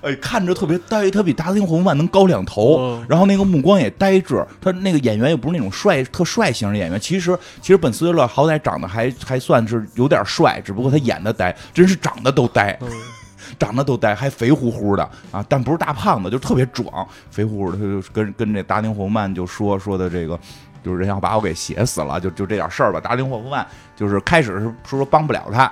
[0.01, 4.43] 哎，看着特别呆，他比达斯汀·霍夫曼能高两头，然后那个目光也呆滞。
[4.59, 6.99] 他那个演员又不是那种帅、特帅型的演员。
[6.99, 12.75] 其实，其实本·斯威勒好歹长得还还算是有点帅，只不过他演的呆，真是长得都呆，
[13.59, 15.45] 长得都呆，还肥乎乎的啊！
[15.47, 17.77] 但不是大胖子，就特别壮，肥乎乎的。
[17.77, 20.39] 他就跟跟这达斯汀·霍夫曼就说说的这个，
[20.83, 22.99] 就是人要把我给写死了，就就这点事儿吧。
[22.99, 23.65] 达斯汀·霍夫曼
[23.95, 25.71] 就是开始是说说帮不了他，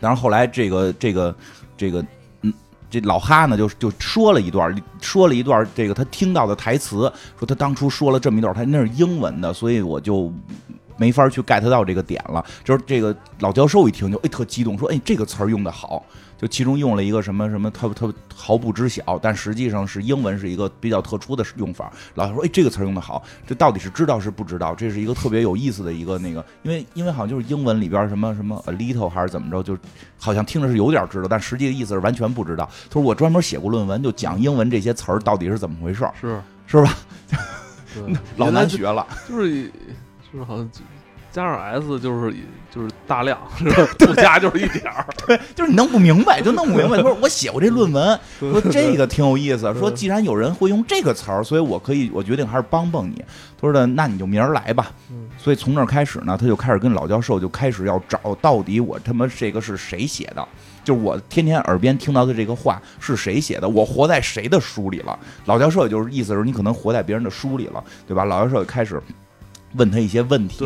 [0.00, 1.34] 但是后来这个这个
[1.76, 2.04] 这个
[2.42, 2.52] 嗯。
[2.90, 7.00] 这老哈呢，就就说了一段，说了一段这个他听到的台词，
[7.38, 10.32] 说他当初说了这么一段，他那是英文的，所以我就
[10.96, 12.42] 没法去 get 到这个点了。
[12.64, 16.02] 就是这个老教授一听就哎特激动，说哎这个词儿用的好。
[16.40, 21.92] 就其中用了一个什么什么，他他毫不知晓，但实际上是英文是一个比较特殊的用法。
[22.14, 24.74] 老师说，哎，这个词用的好，这到底是知道是不知道？
[24.74, 29.76] 这是一个特别有意思的一个那个，因为因为好像就是英文里边什么 什么 a little 还是怎么着，就
[30.16, 32.68] 好像听着是有点知道，但实际的意思是完全不知道。
[32.88, 36.94] 他说我专门写过论文，就讲英文这些词儿到底是怎么回事，是是吧？
[38.36, 39.64] 老难学了，就是
[40.32, 40.70] 就是好像。
[41.30, 42.34] 加上 S 就是
[42.70, 43.38] 就是大量，
[43.98, 46.96] 不 加就是一点儿， 对，就是你弄不明白就弄不明白。
[46.98, 49.72] 他说我写过这论文，说这个挺有意思。
[49.74, 53.22] 说既然有人会用这个词儿，所以我可以，我决定还是帮帮你。
[53.60, 54.90] 他说的，那你就明儿来吧。
[55.36, 60.46] 所以从那儿开始呢，他就开始跟老教授就开始要找到底我他妈这个是谁写的，
[60.82, 65.18] 就是我天天耳边听到的这个话是谁写的，我活在谁的书里了。
[65.44, 68.24] 老教授也就是意思是你可能活在别人的书里了，对吧？
[68.24, 69.00] 老教授开始。
[69.74, 70.64] 问他一些问题，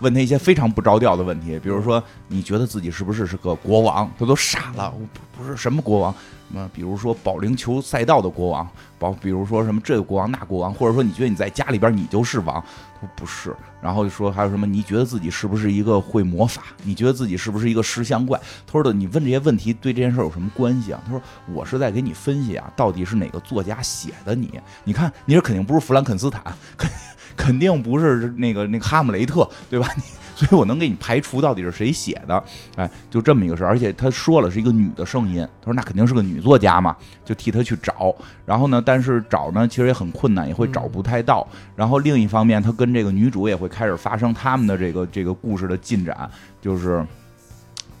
[0.00, 4.10] 问他一些非常不着调的问题，比如说你觉得自己是不是是个国王？
[4.18, 6.12] 他都傻了，我不是什么国王，
[6.48, 12.62] 什么比如说保龄球赛道的国王，保比如说什么这个国王那国王，或者说你觉得你在家里边你就是王？
[12.94, 14.66] 他说不是，然后就说还有什么？
[14.66, 16.62] 你觉得自己是不是一个会魔法？
[16.82, 18.38] 你觉得自己是不是一个石像怪？
[18.66, 21.00] 他说的你问这些问题对这件事有什么关系啊？
[21.04, 21.20] 他说
[21.52, 24.60] 我是在给你分析啊，到底是哪个作家写的你？
[24.84, 26.42] 你看你这肯定不是弗兰肯斯坦。
[26.76, 26.98] 肯定
[27.36, 29.88] 肯定不是那个那个哈姆雷特，对吧？
[30.36, 32.42] 所以我能给你排除到底是谁写的，
[32.74, 33.68] 哎，就这么一个事儿。
[33.68, 38.12] 而且他说了是一个女的声音，他说那肯定是个女作家嘛，就替他去找。
[38.44, 41.46] 然后呢，但是找呢其实也很困难，也会找不太到。
[41.76, 46.28] 然后另一方面，他跟这个女主也会开始发生他们的这个这个故事的进展，
[46.60, 47.06] 就是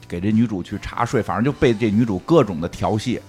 [0.08, 3.20] 给这女主去查税，反正就被这女主各种的调戏。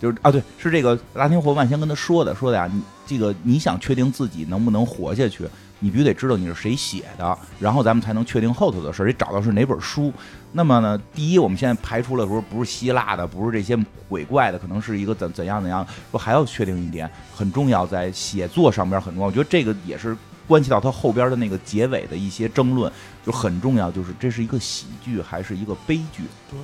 [0.00, 2.70] 就是啊，对，是这个拉丁霍万先跟他说的，说的呀，
[3.06, 5.48] 这个你想确定自己能不能活下去，
[5.80, 10.12] 你必须得知道你是谁写的，然后咱们才能确定后头的事儿，得找到是哪本书。
[10.52, 13.76] 那么呢，第一，我们现在排除了说不是希腊的，不是这些
[14.08, 15.86] 鬼怪的，可能是一个怎怎样怎样。
[16.10, 19.26] 说还要确定一点，很重要，在写作上边很重要。
[19.26, 22.90] 我觉得这个也是关系到他后边的那个结尾的一些争论，
[23.26, 26.22] 就很重要，就是这是一个喜剧还是一个悲剧。
[26.50, 26.58] 对。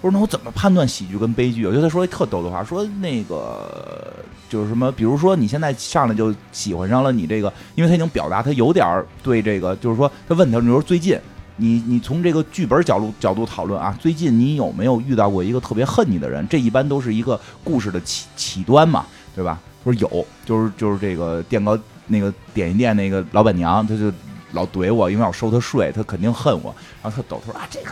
[0.00, 1.66] 不是，那我怎么判断喜剧跟悲剧？
[1.66, 4.12] 我觉得他说一特逗的话，说那个
[4.48, 11.18] 就是什么，比如说你现在上来就喜欢上了你这个，因为他已经表达他有点对这个，就是说他问他，你说最近
[11.56, 16.46] 你你从这个剧本角度角度讨论啊，最近你有没有遇到过一个特别恨你的人？
[16.48, 19.60] 这一般都是一个故事的起起端嘛，对吧？
[19.84, 24.10] 他说有，就是就是这个电糕那个点心店那个老板娘，他就
[24.52, 26.74] 老怼我，因为我收他税，他肯定恨我。
[27.02, 27.90] 然后他抖他说啊，这个。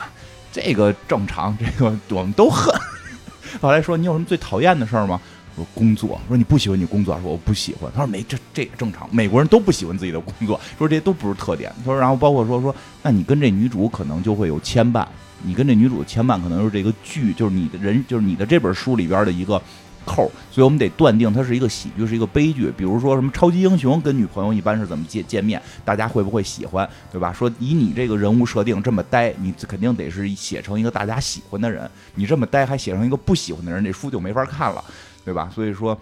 [0.60, 2.74] 这个正常，这个我们都恨。
[3.62, 5.20] 后来说你有什么最讨厌的事儿吗？
[5.56, 6.20] 说工作。
[6.28, 7.90] 说你不喜欢你工作，说我不喜欢。
[7.94, 10.60] 他说没，这这也正常，美国人都不喜欢自己的工作。
[10.76, 11.72] 说这些都不是特点。
[11.78, 15.06] 他说，然后包括说说，那你跟这女主可能就会有牵绊，
[15.42, 19.60] 你跟这女主牵绊可能是这个剧，就是你的人，就是你的这本书里边的一个。
[20.04, 22.72] 扣，所以我们得断定它是一个喜剧，是一个悲剧。
[22.76, 27.32] 比如说什么超级英雄跟女朋友一般是怎么见见面，大家会不会喜欢，对吧？
[27.32, 31.90] 说以你这个人物设定这么呆，你肯定得是写成一个大家喜欢的人。
[32.14, 34.82] 你这么呆还写成一个不喜欢的人，这书就没法看了，
[35.24, 35.50] 对吧？
[35.54, 35.98] 所以说，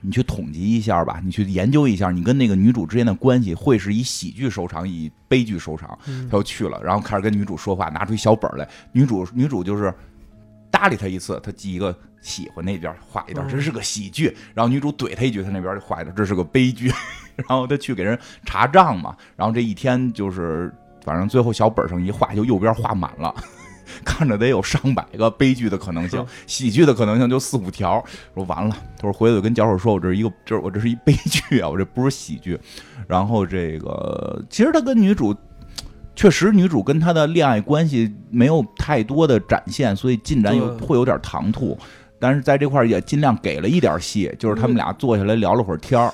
[0.00, 5.98] 你去统计一下吧，你去研究一下，你跟那个女主之间的关系会是以喜剧收场，以悲剧收场。
[6.30, 9.92] 他就去了，然后开始跟女主说话，拿出一小本来，女主女主就是
[10.70, 11.96] 搭理他一次，他记一个。
[12.20, 14.36] 喜欢那边画一段，这是个喜剧。
[14.54, 16.92] 然后女主怼他一句，他那边就画一段，这是个悲剧。
[17.36, 19.16] 然后他去给人查账嘛。
[19.36, 20.72] 然后这一天就是，
[21.04, 23.34] 反正最后小本上一画，就右边画满了，
[24.04, 28.04] 看着得有上百个悲剧的可能性，喜剧的可能性就四五条。
[28.34, 32.58] 说完了，他说回头跟脚手说，我这是一个，这我这是一悲剧啊，我这不是喜剧。
[33.06, 35.34] 然后这个其实他跟女主。
[36.16, 41.78] 确实，女主跟他的恋爱关系没有太多的展现，所以进展有会有点唐突。
[42.18, 46.12] 但是在这块儿也尽量给了一点戏，就是他们俩坐下来聊了会儿天儿。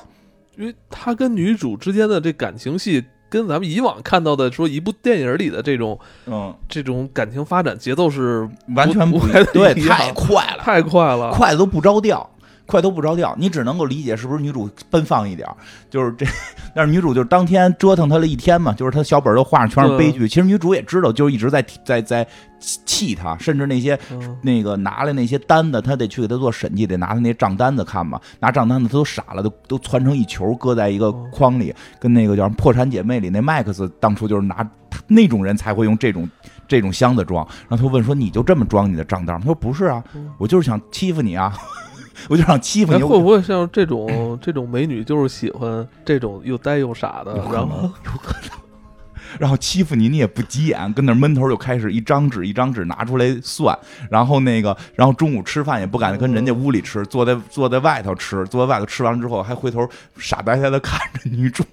[0.57, 9.19] 因为他跟女主之间的这感情戏，跟咱们以往看到的说一部电影里的这种，嗯，这种感情发展节奏是完全不
[9.53, 12.31] 对，太快了，太快了，快的都不着调。
[12.67, 15.49] 快都不着调，你只能够理解是不是女主奔放一点
[15.91, 16.27] 就是这，
[16.75, 20.27] 但是女主就是当天折腾他了一天嘛，就是他小本都画上全是悲剧。
[20.27, 22.27] 其实女主也知道，就是一直在在在
[22.59, 23.99] 气他，甚至那些
[24.43, 28.19] 那个拿来那些单子，他得去给他做审计，得拿他那账单子看嘛。
[28.41, 34.67] 拿账单子他都傻了，都都攒成一球，搁在一个筐里，跟那个叫《破产姐妹》里那麦克斯当初就是拿
[35.07, 36.27] 那种人才会用这种
[36.67, 37.47] 这种箱子装。
[37.69, 40.03] 然后他问说：“你就这么装你的账单？”他说：“不是啊，
[40.39, 41.55] 我就是想欺负你啊。”
[42.29, 47.35] 我就想欺负你，会不会像这种这种美女就是喜欢这种又呆又傻的？
[47.53, 48.51] 然后有可能，
[49.39, 53.79] 然后欺负你你也不急眼，跟那闷头就开始一张纸一张纸拿出来算，
[54.11, 61.65] 然后那个然后中午吃饭也不敢跟人家屋里吃，坐在坐在外头吃，坐在外头吃完之后还回头傻呆呆的看着女主。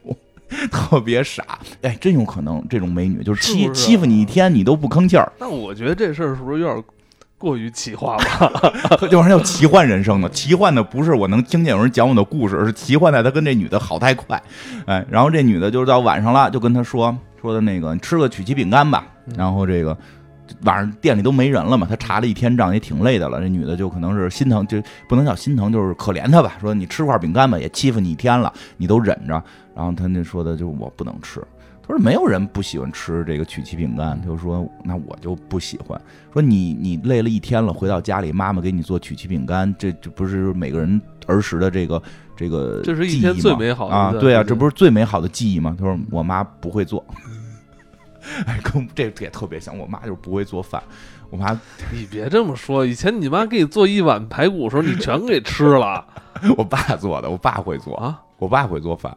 [0.69, 6.84] 特别傻，哎，真有可能这种美女就是欺欺负你一天，你都不吭气儿，那我觉得这事儿是不是有点
[7.41, 8.97] 过于奇幻了？
[9.10, 10.30] 就是叫奇幻人生的。
[10.30, 14.41] 奇幻的不是我能听见有人讲我的故事，而是奇幻在他跟这女的好太快，
[14.86, 19.04] 哎，然后这女的就是到晚上了，就跟他说说的那个，你吃个曲奇饼干吧。
[19.25, 19.97] 嗯然后这个
[20.63, 23.39] 晚上店里都没人了嘛，他查了一天账也挺累的了。
[23.39, 26.54] 这女的就可能是心疼，就不能叫心疼，就是可怜他吧。
[26.60, 29.41] 说你吃块饼干吧，也欺负你一天了，你都忍着。
[29.75, 31.41] 然后他那说的就是我不能吃。
[31.91, 35.99] 他说没有人不喜欢吃这个曲奇饼干，他就说那我就不喜欢。
[36.32, 42.01] 说你你累了一天了，回到家里妈妈给你做曲奇饼干，这这不是每个人儿时的这个
[42.34, 45.75] 这个这是一天最美好的啊对啊，这不是最美好的记忆吗？
[45.77, 47.06] 他说我妈不会做，
[48.47, 50.82] 哎，跟这也特别像，我妈就是不会做饭，
[51.30, 51.51] 我妈
[51.91, 56.06] 你别这么说，以前你妈给你做一碗排骨的时候，你全给吃了
[56.58, 58.21] 我爸做的，我爸会做，啊！
[58.38, 59.13] 我爸会做饭。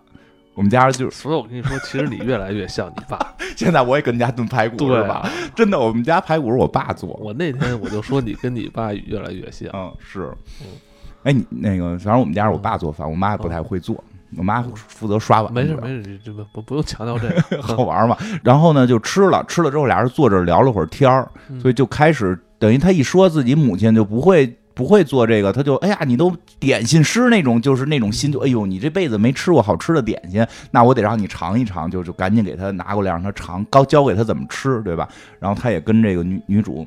[0.55, 3.19] 我们家就是所以我跟你说，其实你越来越像你爸。
[3.57, 5.29] 现在我也跟家炖排骨对是吧？
[5.55, 7.11] 真的，我们家排骨是我爸做。
[7.23, 9.69] 我那天我就说你跟你爸越来越像。
[9.75, 10.67] 嗯，是嗯。
[11.25, 14.03] 哎，你那个，反正我们家是我爸做饭，我妈不太会做，
[14.37, 15.53] 我妈负责刷碗。
[15.53, 17.63] 没事没事，这个不 不用强调这个。
[17.63, 18.17] 好玩嘛。
[18.43, 24.57] 然后呢，就吃了，吃了之后俩人坐着聊了会儿天儿，嗯所以就开始等于他一说自己母亲就不会。
[24.75, 35.09] 不会做这个，他就哎呀，你都点心师那种，就是那种心，就哎呦，你这辈子没吃过好吃的点心，那我得让你尝一尝，就就赶紧给他拿过来让他尝，教教给他怎么吃，对吧？
[35.39, 36.87] 然后他也跟这个女女主，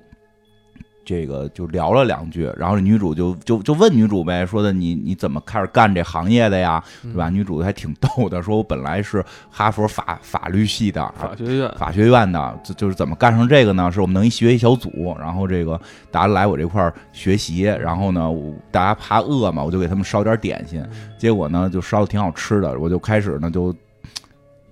[1.07, 7.29] 这个就聊了两句，然后这女主就就就问女主呗，说的你你怎么开始干这行业的呀，嗯对吧？
[7.29, 13.89] 女主还挺逗的，说我本来是哈佛法法律系的，法学院法学院的，就就是怎么干上这个呢？
[13.89, 15.79] 是我们能一学习小组，然后这个
[16.11, 20.85] 大家来我这块儿学习，然后呢，我大家怕饿嘛，我就给他们烧点点心，
[21.17, 23.73] 结果呢就烧的挺好吃的，我就开始呢就。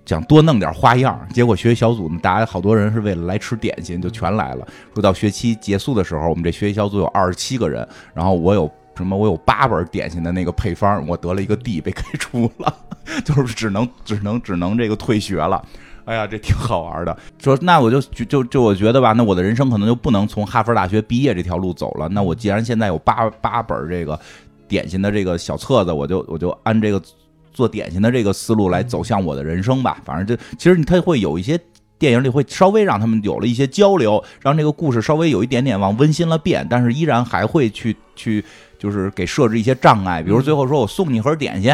[0.06, 4.68] 想多弄点花样，结果学习小组呢，大家好多人是为了来吃点心，就全来了。
[4.94, 9.18] 说到学期结束的时候，我们这学习小组有二十七个人，然后我有什么？
[9.18, 12.74] 我有八本点心的那个配方，我得了一个 D，被开除了，
[13.26, 15.64] 就是只能只能只能这个退学了。
[16.06, 17.18] 哎呀，这挺好玩的。
[17.40, 22.08] 说那我就就就我觉得吧，那我的人生可能就不能从哈佛大学毕业这条路走了。
[22.10, 24.20] 那我既然现在有八八本这个
[24.68, 27.02] 点心的这个小册子，我就我就按这个
[27.56, 29.98] 做点心的这个思路来走向我的人生吧。
[30.06, 31.60] 反正就其实他会有一些。
[31.98, 38.44] 电影里会稍微让他们有了一些交流，让这个故事稍微有一点点往温馨了变，但是依然还会去去
[38.78, 41.74] 就是给设置一些障碍，比如最后说我送你盒点心，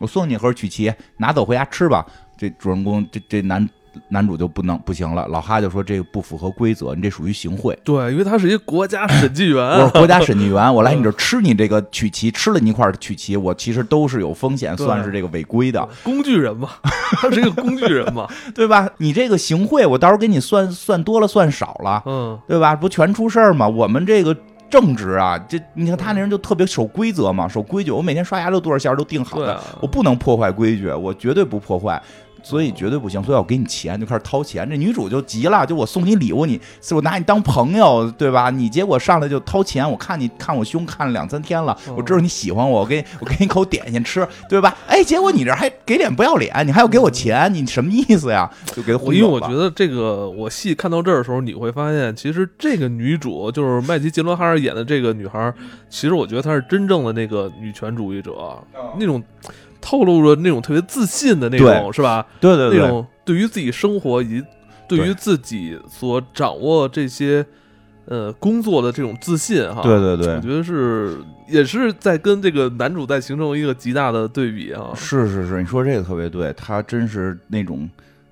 [0.00, 2.04] 我送你盒曲奇，拿走回家吃吧。
[2.36, 3.66] 这主人公这这男
[4.08, 7.76] 男主就不能不行了，老哈就说这个不符合规则，你这属于行贿。
[7.82, 16.68] 对，因为他是一个国家审计员， 我是国家审计员， 我来你这儿吃你这个曲奇，吃了你一块曲奇，我其实都是有风险，算是这个违规的，工具人嘛，
[17.20, 18.28] 他是一个工具人嘛。
[18.54, 18.88] 对吧？
[18.98, 22.74] 你这个行贿，我到时候给你算算多了算少了，嗯，对吧？
[22.76, 23.66] 不全出事儿吗？
[23.68, 24.36] 我们这个
[24.70, 27.90] 正直啊，这你看他那人就特别守规则嘛，守规矩。
[27.90, 32.00] 我每天刷牙都多少下都定好的，啊，我不能破坏规矩，我绝对不破坏。
[32.42, 34.68] 所以绝对不行，所以我给你钱，就开始掏钱。
[34.68, 38.50] 这女主就急了，就我送你礼物，你是我拿你当朋友，对吧？
[38.50, 44.76] 你结果上来就掏钱，我看你看我胸看了两三天了，嗯我知道你喜欢我，我给我给你口点心吃，对吧？
[44.86, 48.50] 哎，结果你这还给脸不要脸，你还要给我钱，你什么意思呀？
[48.66, 49.30] 就给他我因为。
[49.30, 55.52] 我觉得这个我戏看到这儿的时候，你会发现，其实这个女主就是麦吉杰伦哈尔演的这个女孩，
[55.88, 58.60] 其实我觉得她是真正的那个女权主义者，
[58.98, 59.22] 那种
[59.80, 62.26] 透露着那种特别自信的那种，是吧？
[62.40, 64.44] 对对对，那种对于自己生活以及
[64.88, 67.44] 对于自己所掌握这些
[68.06, 74.90] 呃工作的这种自信哈，对对对我觉得是也是在跟这个男主在形成一个极大的对比啊。
[74.94, 77.88] 是是是，你说这个特别对，他真是那种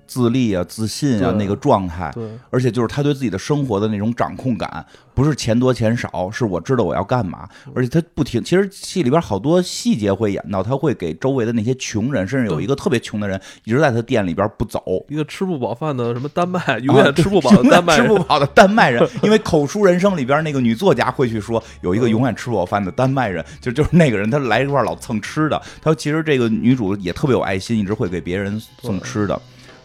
[0.09, 8.43] 自立啊、自信啊那个状态，对，而且就是他对自己的生活的那种掌控感，不是钱多钱少，是我知道我要干嘛，而且他不停。
[8.43, 14.81] 其实戏里边好多细节会演到，他会给周围的那些穷人，甚至有一个特别穷的人一直在他店里边不走。
[15.09, 25.61] 一个吃不饱饭的什么丹麦，永啊远吃不饱的丹麦吃不饱的丹麦人， 因为口述人生里边那个女作家会去说，有一个永远吃不饱饭的丹麦人，就就是那个人，他来这块儿老蹭吃的。
[25.81, 29.39] 他其实这个女主也特别有爱心，一直会给别人送吃的。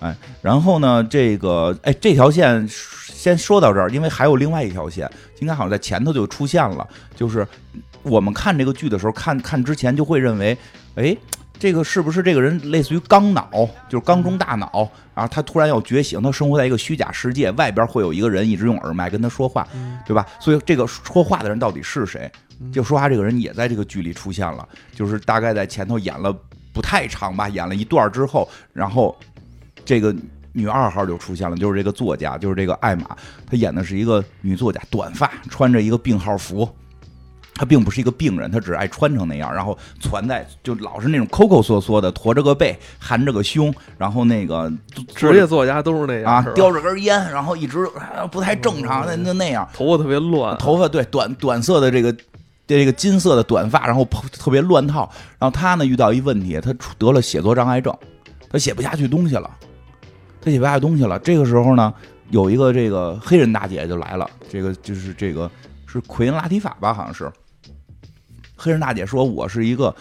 [0.04, 6.86] 哎，然后呢，这个哎这条线先说到这儿，因为还有另外一条线，应该好像在前头就出现了，
[7.16, 7.46] 就是
[8.02, 10.56] 我们看这个剧的时候，看看之前就会认为，
[10.96, 11.16] 哎。
[11.56, 13.48] 这个是不是这个人类似于刚脑，
[13.88, 20.26] 就是刚中大脑，然后他突然要觉醒，他生活在一个虚假世界，外边会有一个人一直用耳麦跟他说话，嗯对吧？
[20.40, 22.30] 所以这个说话的人到底是谁？
[22.60, 26.36] 嗯就说话这个人也在这个剧里出现了，就是大概在前头演了
[26.72, 29.16] 不太长吧，演了一段之后，然后
[29.84, 30.14] 这个
[30.52, 33.04] 女二号就出现了，就是这个作家，就是这个艾玛，
[33.46, 36.68] 她演的是一个女作家，短发，穿着一个病号服。
[37.56, 44.72] 她并不是一个病人，她只是爱穿成那样，然后攒在就老是那种抠抠缩缩的，驼着个背，含着个胸，然后那个
[45.14, 52.16] 职业作家都是那样啊叼着根烟，然后一直啊不太正常，那那那样，头发特别乱，头发对短短色的这个
[52.66, 55.08] 这个金色的短发，然后特别乱套。
[55.38, 57.96] 然后他呢遇到一问题，他得了写作障碍症，
[58.50, 59.48] 他写不下去东西了，
[60.44, 61.18] 他写不下去东西了。
[61.20, 61.92] 这个时候呢，
[62.28, 65.50] 有一个这个黑人大姐就来了，这个就是这个
[65.86, 67.32] 是奎恩拉提法吧，好像是。
[68.56, 69.94] 黑人大姐说：“我是一个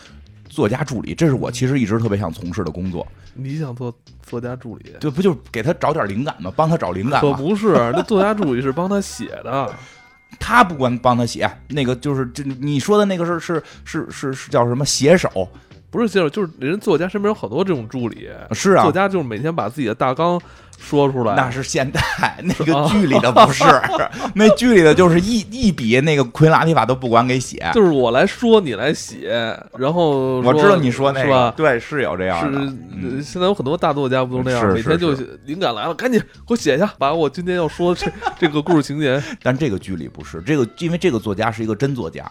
[0.48, 3.06] 作家助理，这是我其实一直特别想从事的工作。
[3.34, 4.94] 你想做作家助理？
[5.00, 6.54] 对，不就给他找点灵感吗？
[6.56, 7.32] 帮他找灵感吗？
[7.32, 9.74] 可不是，那作家助理是帮他写的，
[10.40, 15.50] 他不管帮他写，那个就是这你说的那个是是是是是叫什么写手？
[15.94, 18.28] 不是写手，就是人作家身边有好多这种助理。
[18.52, 20.42] 是啊作，家就是每天把自己的大纲
[20.80, 22.02] 说出来，那是现代，
[22.42, 23.64] 那个啊剧里的不是，
[24.34, 27.70] 那剧里的就是一一笔那个奎拉提法都不管给写。
[27.76, 31.54] 就是我来说，你来写，然后我知道你说那个，是吧？
[31.56, 32.60] 对，是有这样是的。
[32.60, 32.66] 呃
[32.96, 35.14] 嗯现在有很多大作家不都那样，是每天就
[35.46, 39.22] 灵感来了，赶紧给我写一下，把我今天要说的这 这个故事情节。
[39.44, 42.30] 但这个剧里不是这个，因为这个作家是一个真作家，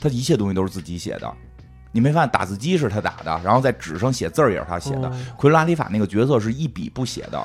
[0.00, 1.32] 他一切东西都是自己写的。
[1.92, 5.08] 你没发现打字机是他打的，然后在纸上写字儿也是他写的。
[5.08, 7.40] 哦奎拉提法那个角色是一笔不写的，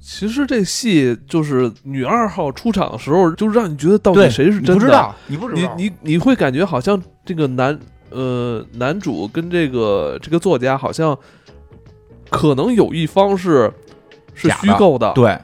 [0.00, 4.74] 其实这戏就是女二号出场的时候，就让你觉得到，底谁是真的。
[4.74, 7.78] 不知道，你不知你道，你你会感觉好像这个男
[8.10, 11.16] 呃男主跟这个这个作家好像
[12.30, 13.72] 可能有一方是
[14.34, 15.38] 是虚构的，对，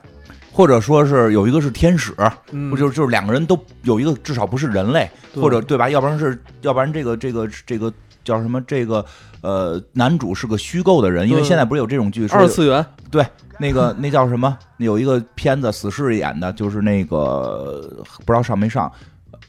[0.52, 2.14] 或者说是有一个是天使，
[2.52, 5.88] 嗯，不就是就是两个人都有一个至少不是人类，对或者对吧？
[5.88, 7.92] 要不然是要不然这个这个这个
[8.24, 8.60] 叫什么？
[8.62, 9.04] 这个
[9.42, 13.24] 呃，男主是个虚构的人，因为现在不是有这种剧，说二次元对，
[13.58, 14.58] 那个 那叫什么？
[14.78, 18.90] 有一个片子死侍演的，就是那个不知道上没上，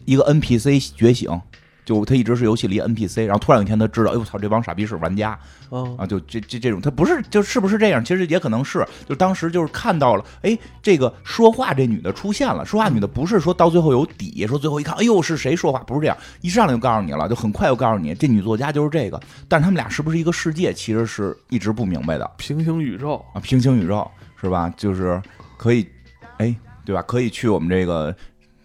[0.06, 1.30] 一个 NPC 觉醒。
[1.86, 5.40] 就他一直是游戏里 NPC，然后突然有一天他知道，哎我操，这帮傻逼是玩家
[5.72, 6.06] 嗯，啊！
[6.06, 8.04] 就这这这种，他不是就是不是这样？
[8.04, 15.80] 其实也可能是，就当时就是看到了，哎，这个说话这女的出现了，说话女的不是说到最后有底，说最后一看，哎呦是谁说话？
[15.84, 22.30] 不是这样，一上来就告诉你了，就很快就告诉你，这女作家就是这个，但是他们俩是不是一个世界，其实是一直不明白的。
[22.38, 24.10] 平行宇宙，啊，平行宇宙
[24.42, 24.74] 是吧？
[24.76, 25.22] 就是
[25.58, 25.86] 可以，
[26.38, 27.02] 哎，对吧？
[27.04, 28.16] 可以去我们这个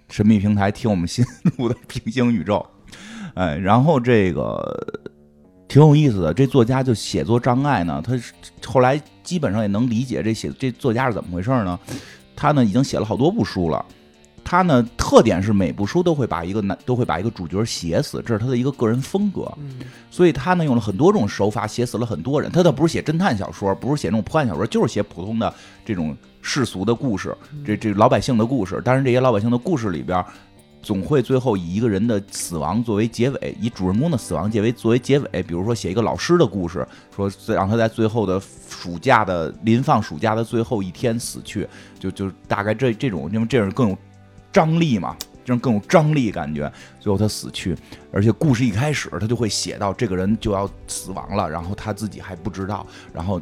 [0.08, 1.24] 神秘平台听我们新
[1.56, 2.64] 录的平行宇宙，
[3.34, 4.62] 哎，然后这个
[5.68, 6.34] 挺有意思的。
[6.34, 8.32] 这作家就写作障碍呢，他是
[8.66, 11.78] 后来基本上也能理解这写这作家是怎么回事呢？
[12.34, 13.84] 他呢已经写了好多部书了。
[14.42, 19.42] 他呢，特点是每部书都会把一个男都会把一个主角写死，这是他的一个个人风格。
[19.58, 19.78] 嗯，
[20.10, 22.50] 所以他呢用了很多种手法写死了很多人。
[22.50, 25.54] 他倒不是写侦探小说，不是写那种破案小说，就是写普通的
[25.84, 28.80] 这种世俗的故事，这这老百姓的故事。
[28.84, 30.24] 但是这些老百姓的故事里边，
[30.82, 35.42] 总会最后以一个人的死亡作为结尾，以主人公的死亡结为作为结尾。
[35.42, 41.68] 比如说写一个老师的故事，说让他在最后的暑假的临放暑假的最后一天死去，
[41.98, 43.98] 就就大概这这种，因为这样更有
[44.52, 45.16] 张力嘛。
[45.42, 46.70] 这样更有张力感觉，
[47.00, 47.74] 最后他死去，
[48.12, 53.40] 而且故事一开始他就会写到这个人就要死亡了，然后他自己还不知道，然后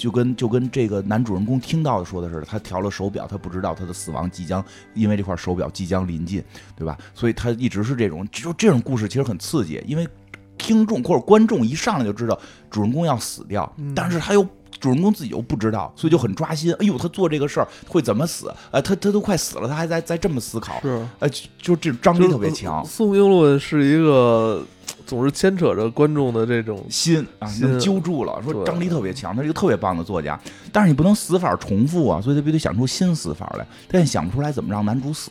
[0.00, 6.42] 就跟就跟这个男主人公听到的说的似的，他调了手表，他不知道他的死亡即将因为这块手表即将临近，
[6.74, 6.96] 对吧？
[7.14, 10.08] 所以他一直是这种，就这种故事其实很刺激，因为
[10.56, 12.40] 听众或者观众一上来就知道
[12.70, 14.46] 主人公要死掉，嗯但是他又。
[14.80, 16.72] 主人公自己又不知道，所以就很抓心。
[16.80, 18.52] 哎呦，他做这个事儿会怎么死？
[18.70, 22.84] 呃，他他都快死了，他还在在这么思考，是呃，就就这种张力特别强。
[22.84, 24.64] 宋英论是一个
[25.06, 30.40] 总是牵扯着观众的这种，心啊，揪住了，说张力特别强，他是一个特别棒的作家，
[30.72, 35.30] 但是你不能死法重复啊，所以他必须想出新死法来，但想不出来怎么让男主死。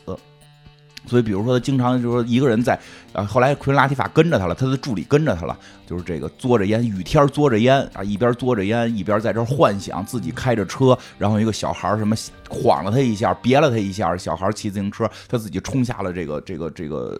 [1.06, 2.78] 所以，比如说，他经常就是说一个人在，
[3.12, 12.14] 啊，后来奎恩拉提法跟着他了，他的助理跟着他了，就是这个嘬着烟，雨天嘬着烟啊，一边嘬着烟，一边在这幻想自己开着车，然后一个小孩什么
[12.48, 17.18] 晃了他一下，别了他一下，小孩骑自行车，他自己冲下了这个这个这个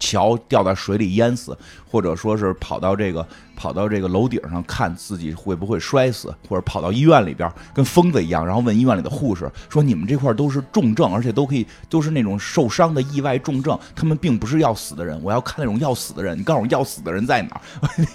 [0.00, 1.56] 桥，掉在水里淹死，
[1.88, 3.26] 或者说是跑到这个
[3.56, 17.60] 跑到这个楼顶上看自己会不会摔死，或者跑到医院里边跟疯子一样，然后问医院里的护士说：“你们这块都是重症，而且都可以都是那种受伤的意外重症，他们并不是要死的人，我要看那种要死的人，你告诉我要死的人在哪儿？”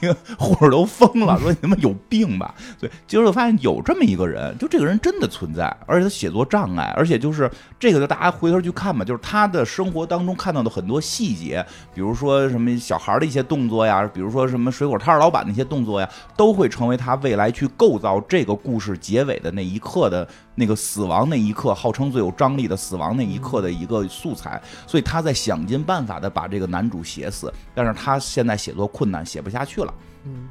[0.02, 24.62] 那个护士都疯了，说：“你他妈有病吧？”对，结果发现有这么一个人，就这个人真的存在，而且他写作障碍，而且就是这个，就大家回头去看吧，就是他的生活当中看到的很多细节，比如说什么小孩的一些动作呀，比如说什么水果摊老板那些动作呀，都会成为他未来去构造这个故事结尾的那一刻的那个死亡那一刻，号称最有张力的死亡那一刻的一个素材。
[24.88, 29.94] 所以他在想尽办法的把这个男主写死，但是他现在写作困难，写不下去了。
[30.26, 30.48] 嗯，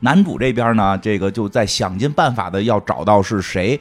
[0.00, 3.80] 男主这边呢，这个就在想尽办法的要找到是谁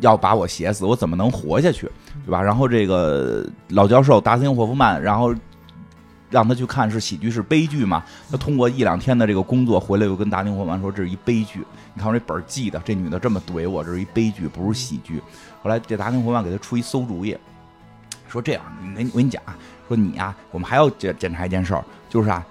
[0.00, 1.90] 要把我写死，我怎么能活下去，
[2.24, 2.40] 对吧？
[2.40, 5.34] 然后这个老教授达斯汀霍夫曼，然后
[6.32, 8.02] 让他去看是喜剧是悲剧嘛？
[8.30, 11.64] 他通过一两天的这个工作回来，又跟达令混完说这是一悲剧。
[11.94, 15.22] 你看我这本记的，这女的这么怼我，这是一悲剧，不是喜剧。
[15.62, 17.36] 后来这达令混完给他出一馊主意，
[18.26, 18.62] 说这样，
[18.96, 19.54] 我我跟你讲啊，
[19.86, 22.44] 说你啊，我们还要检检查一件事儿，就是啊。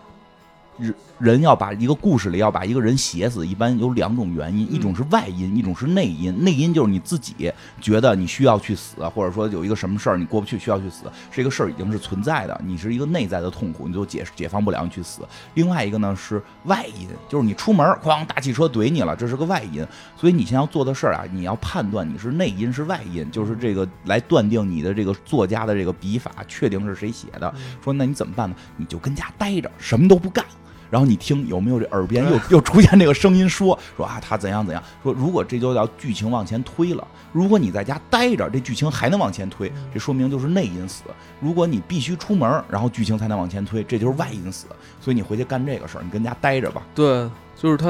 [0.77, 6.35] 人人要把一个故事里要把一个人写死，一般有两种原因，一种是外因，一种是内因。
[6.43, 15.21] 内因就是你自己觉得你需要去死，或者说有一个什么事儿你过不去需要去死，这个事儿已经是存在的，你是一个内在的痛苦，你就解解放不了，你去死。
[15.53, 19.85] 另外一个呢是外因，就是你出门哐大汽车怼你了，这是个外因。
[20.17, 27.53] 所以你现在要做的事儿啊，你要判断你是内因是外因，就是这个来断定你的这个作家的这个笔法，确定是谁写的。
[27.83, 28.55] 说那你怎么办呢？
[28.77, 30.43] 你就跟家待着，什么都不干。
[30.91, 41.03] 然后你听有没有这耳边又又出现这个声音说说啊他怎样怎样说如果这就叫剧情往前推了，如果你在家待着，这剧情还能往前推，这说明就是内因死。
[41.39, 44.67] 如果你必须出门，然后剧情才能往前推，这就是外因死。
[44.99, 46.83] 所以你回去干这个事儿，你跟家待着吧。
[46.93, 47.87] 对，就是他。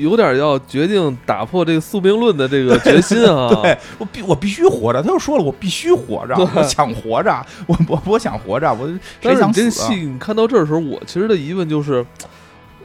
[0.00, 3.48] 有点要决定打破这个宿命论的这个决心啊！
[3.62, 8.88] 对我必我必须活着，他又说了，我必须活着，我想活着，我我我想活着，我
[9.20, 9.60] 谁想死？
[9.62, 12.04] 这戏你看到这儿的时候，我其实的疑问就是，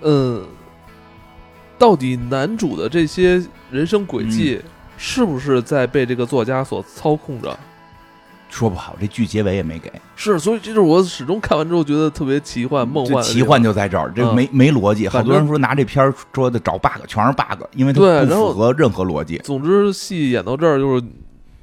[0.01, 0.43] 嗯，
[1.77, 4.61] 到底男主的这些人生轨迹
[4.97, 7.57] 是不是在被这个作家所操控着？
[8.55, 9.91] 说不好，这剧结尾也没给。
[10.15, 13.21] 是，所以这就是我始终看完之后觉得特别奇幻、梦幻。
[13.21, 15.09] 奇幻就在这儿，这没没逻辑。
[15.09, 19.37] 好多人说拿这片儿说的找 bug，全是 bug，因为它不符合任何逻辑。
[19.39, 21.03] 总之，戏演到这儿就是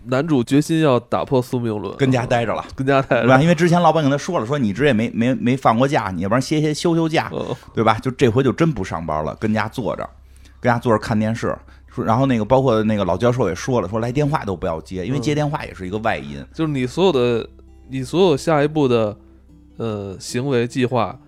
[0.05, 3.23] 男主决心要打破宿命论，跟家待着了，跟家待着。
[3.23, 3.41] 对吧？
[3.41, 7.33] 因为之前老板跟他说了，说你这也没没没放过假，你要不然歇歇休休假，
[7.73, 7.97] 对吧？
[8.03, 10.07] 就这回就真不上班了，跟家坐着，
[10.61, 11.57] 跟家坐着看电视。
[11.95, 16.45] 说，然后那个包括那个老教授也说了，说来电话都不要接，因为接电话也是一个外因。
[16.55, 17.49] 就是你所有的，
[17.89, 19.17] 你所有下一步的，
[19.77, 21.19] 呃，行为计划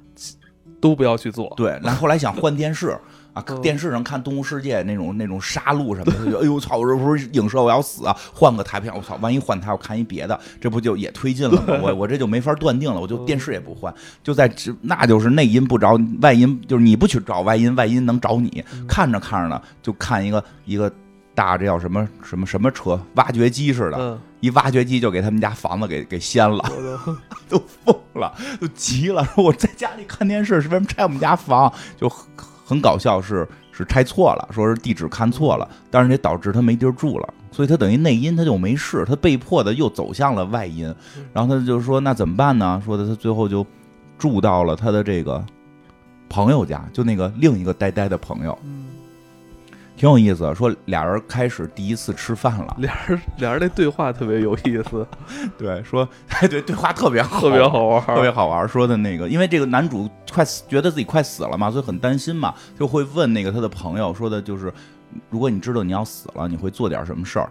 [0.80, 1.52] 都不要去做。
[1.56, 2.98] 对，然后后来想换电视。
[3.34, 8.16] 啊，电视上看《动物世界》那种那种杀戮什么的，就哎呦操，我这不是影射我要死啊？
[8.32, 11.80] 换个台片，我操，万一换台我看一别的，这不就也推进了吗？
[11.82, 14.48] 我我这就没法断定了，我就电视也不换，就在
[14.80, 18.64] 那就是内因不着外因，就是你不去找外因，外因能找你。
[18.86, 20.88] 看着看着呢，就看一个一个
[21.34, 26.64] 大这叫什么什么什么车，挖掘机似的，一挖掘机就给他们家房子给给掀了，
[27.50, 31.72] 都疯了，都急了，说我在家里看电视，是为什么拆我们家房？
[32.00, 32.08] 就。
[32.64, 40.92] 很搞笑，是是拆错了，说是地址看错了，但是也导致他没地儿住了，所以他等于内因他就没事，他被迫的又走向了外因，
[41.32, 42.80] 然后他就说那怎么办呢？
[42.84, 43.66] 说的他最后就
[44.16, 45.44] 住到了他的这个
[46.28, 48.58] 朋友家，就那个另一个呆呆的朋友。
[49.96, 55.06] 挺有意思，说俩人开始第一次吃饭了，俩人俩人那对话特别有意思，
[55.56, 58.68] 对，说哎对，对话特别特别好玩，特别好玩。
[58.68, 64.72] 说的那个，因为这个男主快死，觉得自己快死了嘛，所以很担心嘛，就会问那个他的朋友，说的就是，
[65.30, 67.48] 如果你知道你要死了，你会做点什么事儿？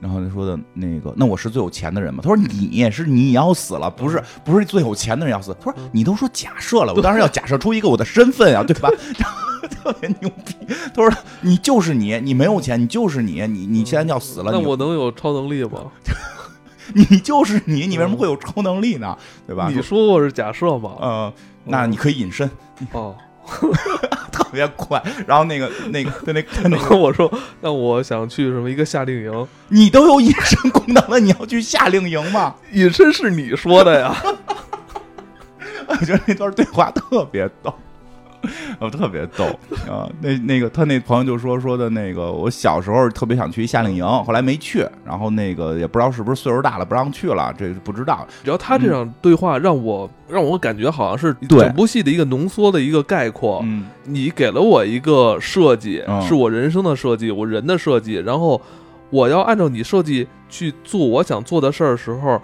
[0.00, 2.20] 然后他说的那个，那我是最有钱的人吗？
[2.22, 5.54] 他说你是你要死了，不是不是最有钱的人要死。
[5.60, 8.90] 他说你都说假设了，我当时要假设出一个我的身份啊， 对吧？
[9.70, 10.54] 特别牛逼。
[10.94, 15.82] 他说你就是你，你没有钱，你就是你，你你现在要死了，那我能有超能力吗？
[16.94, 19.16] 你就是你，你为什么会有超能力呢？
[19.46, 19.70] 对吧？
[19.72, 20.96] 你说我是假设吗？
[21.00, 21.32] 嗯，
[21.64, 22.50] 那你可以隐身。
[22.92, 23.14] 哦。
[24.32, 26.32] 特别快，然后那个那个那
[26.62, 32.54] 那那个我说，那我想去什么一个夏令营，你都有隐身功能了，你要去夏令营吗？
[32.72, 34.16] 隐身是你说的呀？
[35.88, 37.74] 我觉得那段对话特别逗。
[38.78, 39.44] 我特别逗
[39.90, 40.08] 啊！
[40.20, 48.26] 那那个他那朋友就说说的那个，我小时候特别想去夏令营，后来没去，然后那个也不知道是不是岁数大了不让去了，这不知道。
[48.42, 53.60] 只要他这样对话，让我让我感觉好像是整部戏的一个浓缩的一个概括。
[53.64, 58.60] 嗯你给了我一个设计，嗯是我人生的设计，我人的设计，然后
[59.10, 62.40] 我要按照你设计去做我想做的事儿的时候，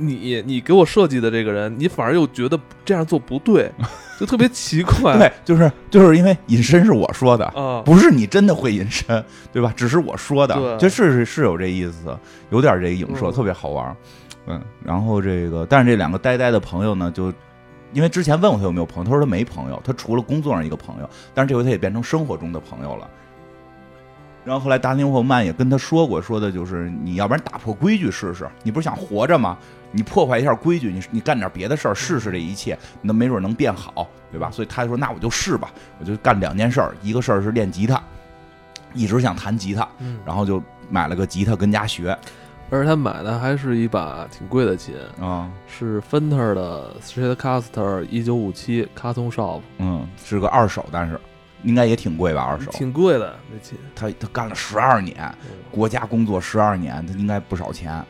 [0.00, 3.70] 你你给我设计的这个人，你反而又觉得这样做不对，
[4.18, 5.16] 就特别奇怪。
[5.18, 9.72] 对，就是就是因为隐身是我说的，啊，不是你真的会隐身，对吧？
[9.76, 12.16] 只是我说的，就是是是有这意思，
[12.50, 13.96] 有点这个影射，嗯特别好玩。
[14.46, 17.32] 嗯，然后这个，但是这两个呆呆的朋友呢，就
[17.92, 23.08] 因为之前问过他有没有朋友，他说他没朋友，他除了工作上一个朋友，但是这回他也变成生活中的朋友了。
[24.42, 29.58] 然后后来达林霍曼也跟他说过，说的就是你要不然打破规矩试试，你不是想活着吗？
[29.92, 34.50] 你破坏一下规矩，你你干点别的事儿试试这一切，那没准能变好，对吧？
[34.50, 38.00] 所以他说那我就试吧，我就干两件事儿，一个事儿是练吉他，
[38.94, 42.16] 一直想弹吉他，嗯然后就买了个吉他跟家学
[42.72, 51.18] 而且他买的还是一把挺贵的琴，啊，是 Fender 的 Stratocaster 一九五七 Custom Shop，嗯，是个二手，但是
[51.64, 52.42] 应该也挺贵吧？
[52.44, 53.76] 二手，挺贵的那琴。
[53.96, 58.00] 他他干了十二年，嗯国家工作十二年，他应该不少钱，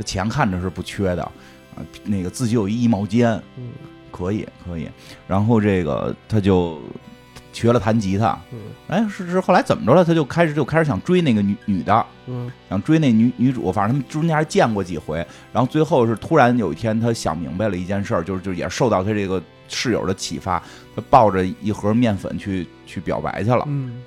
[0.00, 1.22] 他钱看着是不缺的，
[1.76, 3.68] 啊，那个自己有一衣帽间，嗯
[4.10, 4.88] 可以可以，
[5.28, 6.80] 然后这个他就
[7.52, 8.58] 学了弹吉他，嗯。
[8.88, 10.02] 哎，是是后来怎么着了？
[10.02, 15.18] 他就开始就开始想追那个女女的，嗯想追那女女主，反正他们中间还见过几回，
[15.52, 20.62] 然后最后是突然有一天他想明白了一件事儿，就是就也受到他这个室友的启发，
[20.96, 24.02] 他抱着一盒面粉去去表白去了，嗯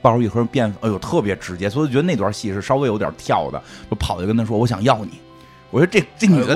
[0.00, 5.12] 抱着一盒面粉，哎呦特别直接，所以我觉得那段戏是稍微有点跳的，就跑去跟他说我想要你。
[5.70, 6.54] 我说这这女的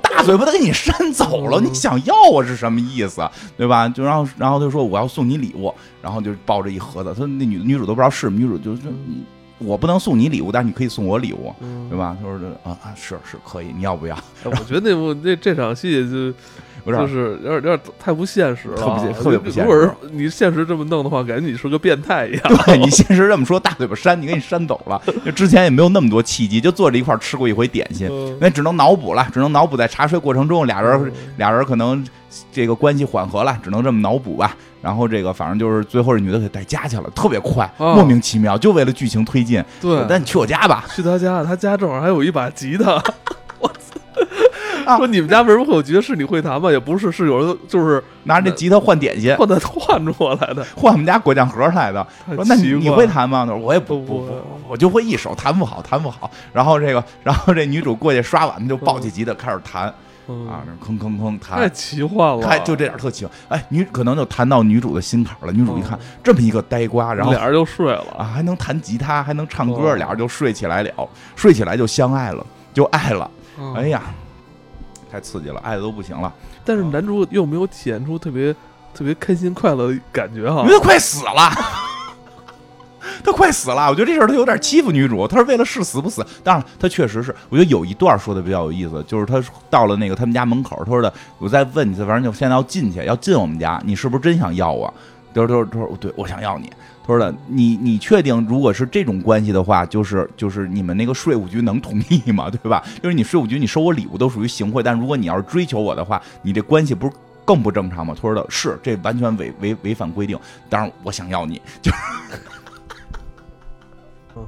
[0.00, 3.20] 大嘴巴都给你扇走了，嗯你想要我是什么意思，
[3.56, 3.88] 对吧？
[3.88, 9.24] 就然后然后他说我要送你礼物，然后就抱着一盒子，他说那女女主都不知道是什么，女主就说你
[9.58, 11.98] 我不能送你礼物，但是你可以送我礼物，嗯对？
[11.98, 12.16] 吧？
[12.20, 14.14] 他说啊啊是是可以，你要不要？
[14.14, 16.32] 哎我觉得那部那这场戏就
[16.84, 22.42] 有点就是有点有点太不现实了，特别特别不现实如果是你现实这么弄的话，感觉你是个变态一样。
[22.66, 32.04] 对你现实这么说，大嘴巴扇你给你扇走了， 就之前也没有那么多契机，就坐着一块儿吃过一回点心，嗯那只能脑补了，只能脑补在茶水过程中俩人俩人可能
[32.50, 34.56] 这个关系缓和了，只能这么脑补吧。
[34.80, 39.62] 然后这个反正就是最后这女的给带家去了，特别快，哦莫名其妙，就为了剧情推进。
[39.80, 43.00] 对，但你去我家吧，去他家，他家正好还有一把吉他。
[43.60, 43.70] 我
[44.84, 44.96] 啊！
[44.96, 46.14] 说你们家为什么会有爵士？
[46.16, 46.70] 你会弹吗？
[46.70, 50.64] 也不是，是有人就是拿着这吉他换点心，换的 换过来的。
[50.76, 52.06] 换我们家果酱盒来的。
[52.34, 53.44] 说那你你会弹吗？
[53.46, 56.30] 他说我也不不会不不，我就会一手，弹不好，弹不好。
[56.52, 59.92] 然后这个，然后这女主过去刷碗，就抱起吉他开始弹
[60.28, 61.74] 嗯啊，这吭吭弹太弹。
[61.74, 65.52] 奇幻了，他就这点特奇幻，哎，女可能就弹到女主的心坎儿了。
[65.52, 68.06] 女主一看哦这么一个呆瓜，然后俩人就睡了。
[68.16, 73.28] 啊，还能弹吉他，还能唱歌，哦俩人就睡起来了，睡起来就相爱了，就爱了。
[73.58, 74.00] 嗯哎呀，
[75.12, 76.32] 太刺激了，爱的都不行了，
[76.64, 78.50] 但是男主又没有体现出特别
[78.94, 80.78] 特别开心快乐的感觉哈因为。
[80.78, 81.50] 他快死了。
[83.24, 86.24] 他快死了，我觉得这事儿他有点欺负女主，他是为了誓死不死。
[86.42, 94.92] 当然，他确实是，我觉得有一段说的比较有意思，就是他到了那个他们家门口，他说的，我再问你一次，反正就现在要进去，要进我们家，你是不是真想要我？
[95.34, 96.72] 他说，他说，他说，对，我想要你。
[97.04, 102.48] 他说的，你你确定如果是这种关系的话，就是就是你们那个税务局能同意吗？
[102.48, 102.82] 对吧？
[103.02, 107.12] 就是你税务局你收我礼物都属于行贿，但如果你要是追求我的话，你这关系不是
[107.44, 108.14] 更不正常吗？
[108.14, 110.38] 他说的是，这完全违违违反规定。
[110.70, 111.98] 当然，我想要你， 就是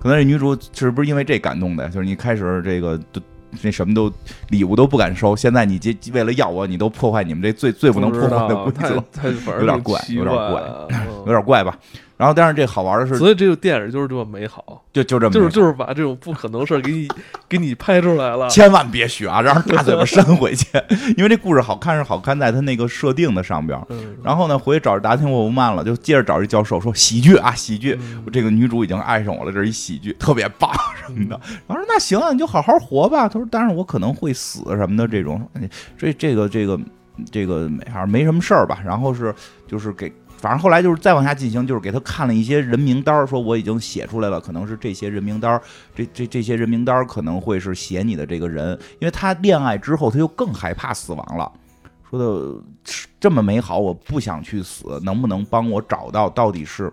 [0.00, 1.88] 可能这女主是不是因为这感动的？
[1.88, 3.20] 就是你开始这个都
[3.62, 4.12] 那什么都
[4.48, 8.94] 礼物都不敢收，现在你这为了要我，你都破坏你们这最最不能破坏的规则，
[9.58, 11.78] 有点怪有点怪嗯有点怪吧？
[12.16, 17.08] 然后，但是这好玩的是，所以这个电影就是这么美好，就就这么就是就是把这种不可能事儿给你
[17.48, 18.48] 给你拍出来了。
[18.48, 20.66] 千万别学啊，让人大嘴巴扇回去。
[21.18, 23.78] 因为这故事好看是好看在它那个设定的上边。
[23.88, 27.98] 嗯，然后呢，回去找着达汀沃夫曼了，就接着找这教授说喜剧啊，喜剧。
[28.00, 30.70] 嗯这个女主已经爱上我了，这是一喜剧，特别棒
[31.04, 31.38] 什么的。
[31.66, 33.28] 然后说那行啊，你就好好活吧。
[33.28, 35.68] 他说，但是我可能会死什么的这种，哎
[35.98, 36.78] 这这个这个
[37.30, 38.78] 这个没反正没什么事儿吧。
[38.84, 39.34] 然后是
[39.66, 40.12] 就是给。
[40.36, 45.62] 反正后来就是再往下进行，就是给他看了一些人名单儿，说我已经写出来了，可能是这些人名单儿，
[45.94, 51.50] 这这这些人名单儿可能会是写你的这个人，因为他恋爱之后他就更害怕死亡了，
[52.10, 52.62] 说的
[53.18, 56.92] 这么美好，我不想去死，能不能帮我找到到底是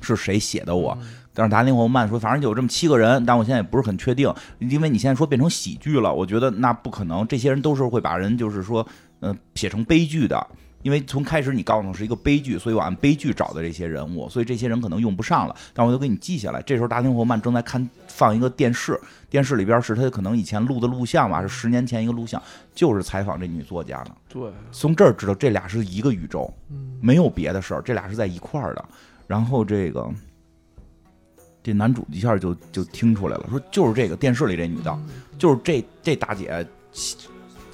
[0.00, 0.96] 是谁写的我？
[1.34, 8.86] 但是达林霍曼说，反正有这么七个人，但我现在也不是很确定，因为你现在说变成喜剧了，我觉得那不可能，这些人都是会把人就是说，
[9.20, 10.46] 嗯、写成悲剧的。
[10.86, 16.62] 因为从开始你告诉我是一个悲剧，所以我按悲剧找的这些人物，所以这些人可能用不上了，但我就给你记下来。
[16.62, 18.96] 这时候达汀霍曼正在看放一个电视，
[19.28, 22.40] 电视里边是他可能以前录的录像吧，是十年前一个录像，
[22.72, 24.12] 就是采访这女作家的。
[24.28, 28.84] 对，从这儿知道这俩是一个宇宙，嗯没有别的事儿，这俩是在一块儿的。
[29.26, 30.08] 然后这个
[31.64, 34.96] 这男主一下就就听出来了，说就是这个电视里这女的，
[35.36, 36.64] 就是这这大姐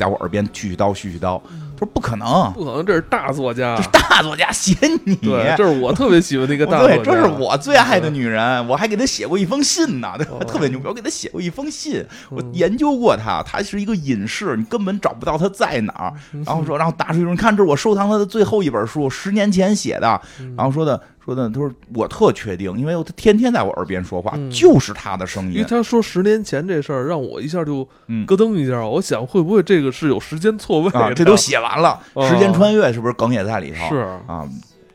[0.03, 1.41] 在我耳边絮絮叨絮絮叨。
[1.75, 5.17] 他说不可能，不可能，这是大作家这，是大作家写你。
[5.17, 10.33] 对，这是我特别喜欢的一个 大作家，对，这是我最爱的女人，我还给她写过一封信呢，对吧？
[10.41, 16.13] 哦特别牛逼，我给她写过一封信，我嗯研究过她，她是一个隐士，你根本找不到她在哪儿。
[16.33, 20.21] 嗯然后说，然后大师说，你看这是我收藏她的最后一本书，十年前写的。
[20.41, 25.53] 嗯然后说的说的，他说我特确定，因为他天天在我耳边说话，嗯就是他的声音。
[25.53, 30.91] 因为他说十年前这事儿，让我一下就嗯咯噔一下，我想会不会这个是有时间错位？
[30.91, 33.89] 啊，这都写完了，哦时间穿越是不是梗也在里头？
[33.89, 33.97] 是
[34.27, 34.49] 啊，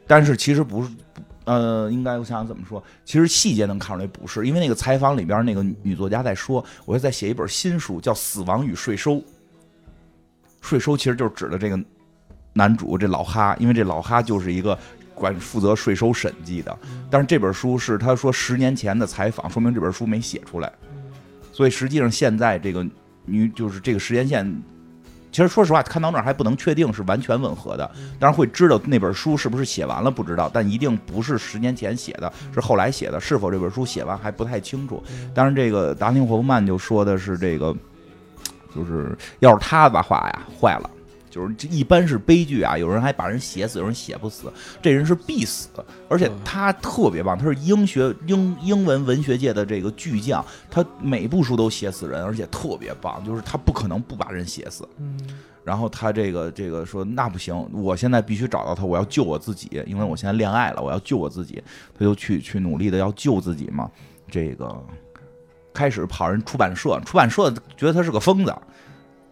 [0.05, 0.89] 但是其实不是，
[1.45, 9.13] 呃，应该我想想怎么说，其实细节能看出来不是，因为那个采访里边那个女作家在说，我要在写一本新书，叫《死亡与税收》。
[10.59, 11.79] 税收其实就是指的这个
[12.51, 14.77] 男主这老哈，因为这老哈就是一个
[15.17, 16.77] 管负责税收审计的，
[17.09, 20.71] 但是这本书是他说十年前的采访，说明这本书没写出来，
[21.51, 22.85] 所以实际上现在这个
[23.25, 24.63] 女就是这个时间线。
[25.29, 27.85] 其实说实话，看到那儿还不能确定是完全吻合的，
[28.17, 33.19] 当然会知道那本书是不是写完了不知道，但一定不是十年前写的，是后来写的。
[33.19, 35.03] 是否这本书写完还不太清楚。
[35.35, 37.75] 当然，这个达林霍夫曼就说的是这个，
[38.73, 40.89] 就是要是他的话呀坏了，
[41.37, 45.69] 就是这一般是悲剧啊，有人还把人写死，有人写不死，这人是必死，
[46.09, 54.87] 而且他特别棒，他是英学英英文文学界的这个巨匠，他每部书都写死人，而且特别棒，就是他不可能不把人写死。
[54.97, 55.15] 嗯
[55.63, 61.61] 然后他这个这个说那不行，我现在必须找到他，我要救我自己，因为我现在恋爱了，我要救我自己，
[61.93, 63.91] 他就去去努力的要救自己嘛。
[64.31, 64.73] 这个
[65.73, 68.55] 开始跑人出版社，出版社觉得他是个疯子，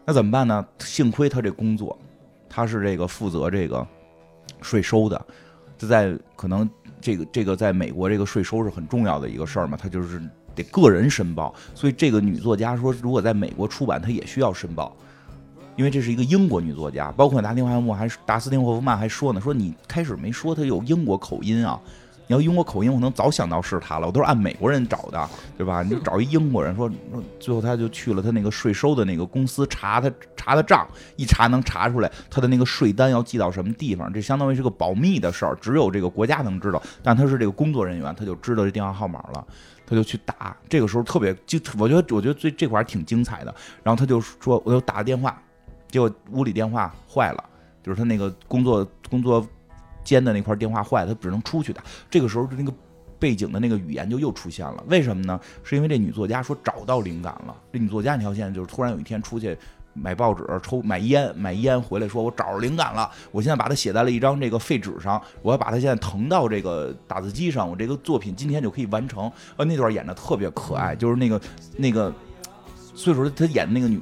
[0.06, 0.66] 那怎么办呢？
[0.80, 1.98] 幸亏他这工作，
[2.48, 3.86] 他是这个负责这个
[4.62, 5.26] 税收的，
[5.78, 6.70] 就在可能
[7.02, 10.22] 这个这个在美国这个税收是很重要的一个事儿嘛，他就是
[10.54, 14.96] 得个人申报，所以这个女作家说，如果在美国出版，她也需要申报。
[15.76, 21.78] 因为这是一个英国女作家，包括达汀霍夫曼还达斯汀霍夫曼还说呢，说你开始没说她有英国口音啊，
[22.28, 25.84] 你要英国口音，我能早想到是他了，我都是按美国人找的，对吧？
[25.84, 26.90] 你就找一英国人说，
[27.40, 39.46] 最后他就去了他那个税收的那个公司查他查的账，一查能查出来他的那个税单要寄到什么地方，这相当于是个保密的事儿，只有这个国家能知道，但他是这个工作人员，他就知道这电话号码了。
[39.88, 43.54] 他就去打，这个时候特别就我觉得我觉得最这块儿挺精彩的。
[43.84, 45.40] 然后他就说，我就打了电话，
[45.92, 47.44] 结果屋里电话坏了，
[47.84, 49.48] 就是他那个工作工作
[50.06, 51.84] 尖的那块电话坏了，他只能出去打。
[52.10, 52.72] 这个时候那个
[53.20, 55.38] 背景的那个语言就又出现了，为什么呢？
[55.64, 57.54] 是因为这女作家说找到灵感了。
[57.74, 59.58] 这女作家那条线就是突然有一天出去。
[59.98, 69.32] 买报纸、抽买烟、买烟回来，说我找着灵感了，我现在把它写在了一张这个废纸上，我要把它现在腾到这个打字机上，我这个作品今天就可以完成。
[69.56, 71.42] 呃，那段演的特别可爱，就是那个
[71.78, 72.14] 那个
[72.94, 74.02] 岁数，她演的那个女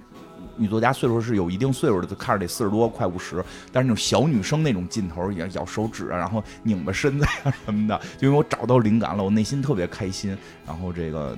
[0.56, 11.38] 女作家岁数是有一定岁数的，就看着得四十多快五十，但是那种小女生那种劲头，也咬手指啊，然后拧巴身子呀、什么的，就因为我找到灵感了，我内心特别开心，然后这个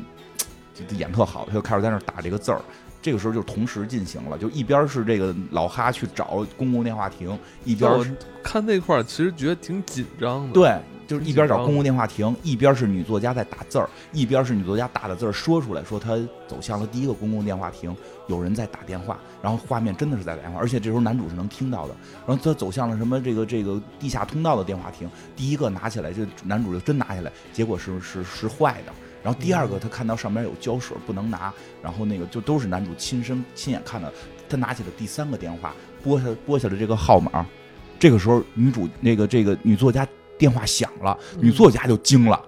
[0.74, 2.62] 就演特好，他就开始在那打这个字儿。
[3.02, 10.54] 这个时候就同时进行了，就一边是这个老哈去找公共电话亭，一边看那块儿其实觉得挺紧张的。
[10.54, 10.76] 对，
[11.08, 16.16] 就是一边找公共电话亭，一边是女作家在打字儿，一边是女作家打的字儿说出来，说她
[16.48, 17.96] 走向了第一个公共电话亭，
[18.28, 21.96] 有人在打电话，然后画面真的是在打电话，而且这时候男主是能听到的。
[22.28, 28.94] 然后他走向了什么这个这个地下通道的电话亭，第一个拿起来，这男主就真拿下来，结果是是是坏的。
[29.24, 31.52] 然后第二个他看到上面有胶水不能拿，
[31.82, 34.16] 然后那个就都是男主亲身亲眼看到的。
[34.48, 37.46] 他拿起了第三个电话，拨下拨下了这个号码。
[37.98, 42.42] 这个时候女主那个这个女作家电话响了，女作家就惊了，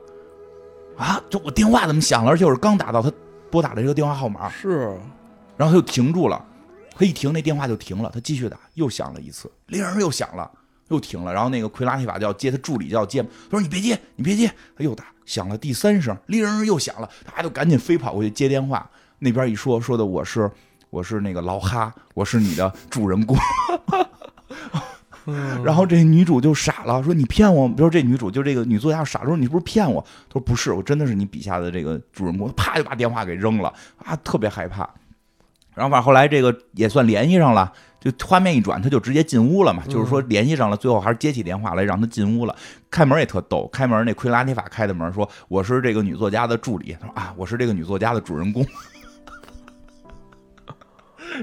[0.97, 2.31] 啊，这我电话怎么响了？
[2.31, 3.11] 而且我是刚打到她
[3.49, 4.97] 拨打的这个电话号码，是。
[5.55, 6.45] 然后他就停住了，
[6.95, 10.47] 他一停那电话就停了，他继续打，又响了一次，铃儿又响了，
[10.89, 20.51] 又停了，然后那个奎拉提法就要接，他助理就要接，他说你别接，你别接，他又打，响了第三声，铃儿又响了，他就赶紧飞跑过去接电话，那边一说说的我是
[20.91, 23.35] 我是那个老哈，我是你的主人公。
[25.29, 27.67] 嗯然后这女主就傻了，说你骗我。
[27.67, 30.01] 比如说这女主就这个女作家傻了，说你不是骗我？
[30.29, 32.49] 她说不是，我真的是你笔下的这个主人公。
[32.53, 34.89] 啪就把电话给扔了啊，特别害怕。
[35.75, 42.55] 然后反正后来这个也算联系上了，就画面一转，他就直接进屋了嘛，就是说联系上了，最后还是接起电话来让他进屋了。
[42.89, 48.65] 开门也特逗，开门那奎拉尼法开的门，说我是这个女作家的助理，他说啊，我是这个女作家的主人公。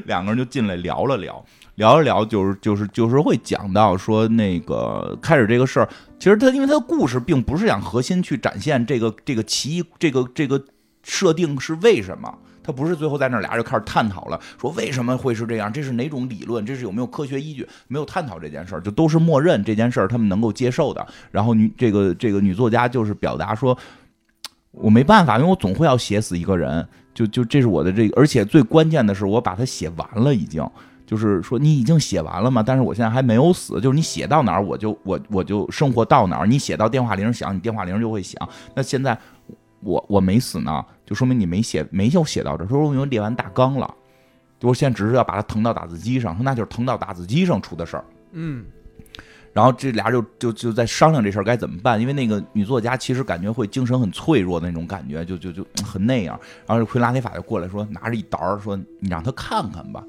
[0.06, 1.44] 两个人就进来聊了聊，
[1.76, 10.62] 聊一聊，就是就是就是会讲到说那个开始这个事儿，其实他因为他的故事并不是想核心去展现这个这个奇异这个这个
[11.02, 21.06] 设定是为什么，他不是最后在那俩人就开始探讨了，说为什么会是这样，这是哪种理论，这是有没有科学依据，没有探讨这件事儿，就都是默认这件事儿他们能够接受的。
[21.30, 23.76] 然后女这个这个女作家就是表达说，
[24.70, 26.86] 我没办法，因为我总会要写死一个人。
[27.14, 30.68] 就就这是我的这个，而且最关键的是，我把它写完了，已经
[31.06, 32.62] 就是说你已经写完了吗？
[32.64, 36.46] 但是我现在还没有死，就是你写到哪儿，我就我我就生活到哪儿。
[36.46, 38.48] 你写到电话铃响，你电话铃就会响。
[38.74, 39.18] 那现在
[39.80, 42.66] 我我没死呢，就说明你没写没有写到这。
[42.66, 43.94] 说我已经列完大纲了，
[44.58, 48.04] 就我现在只是要把它腾到打字机上，说那就是腾到打字机上出的事儿。
[48.32, 48.64] 嗯。
[49.52, 56.36] 然后这俩就就就在商量这事儿该怎么办，因为那个女作家其实感觉会精神很脆弱的那种感觉，就就就很那样。
[56.66, 60.02] 然后奎拉尼法就过来说，拿着一沓儿说：“你让他看看吧，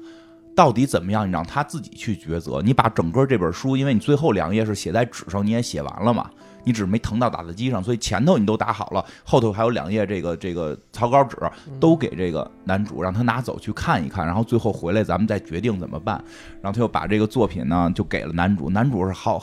[0.56, 1.28] 到底怎么样？
[1.28, 2.60] 你让他自己去抉择。
[2.60, 6.28] 你把整个这本书，因为你最后两页是写在纸上，你也写完了嘛。”
[6.66, 11.36] 你只是没腾到打字机上，所以前头你都打好了，后头还有两页这个这个草稿纸，
[11.78, 16.16] 都给这个男主让他拿走去看一看，然后最后回来咱们再决定怎么办。
[16.60, 19.40] 然后他又把这个作品呢就给了男主，男主是好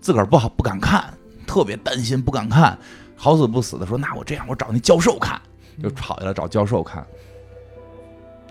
[0.00, 1.12] 自个儿不好不敢看，
[1.46, 2.78] 特别担心不敢看，
[3.16, 5.38] 好死不死的说那我这样我找那教授看，
[5.82, 7.06] 就跑下来找教授看，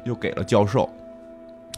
[0.05, 0.87] 又给了教授，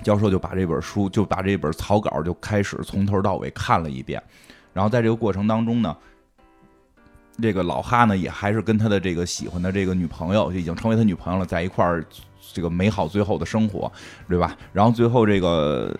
[0.03, 4.21] 教授就把这本书就把这本草稿就开始从头到尾看了一遍，
[4.73, 5.95] 然后在这个过程当中呢。
[7.41, 12.05] 这个老哈呢，也还是跟他的这个喜欢的这个女朋友，就已经成为他女朋友了，在一块儿，
[12.53, 13.91] 这个美好最后的生活，
[14.29, 14.55] 对吧？
[14.71, 15.91] 然后最后这个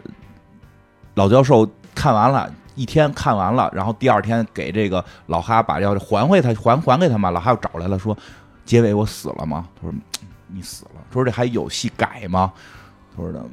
[1.16, 7.32] 老教授看完了，一天看完了，然后第二天给这个老哈把要还回他，还还给他嘛。
[7.32, 8.16] 老哈又找来了，说
[8.64, 9.94] ：“结尾我死了吗？”他说
[10.48, 12.54] ：“你死了。”说：“这还有戏改吗？”
[13.18, 13.44] 他说：“的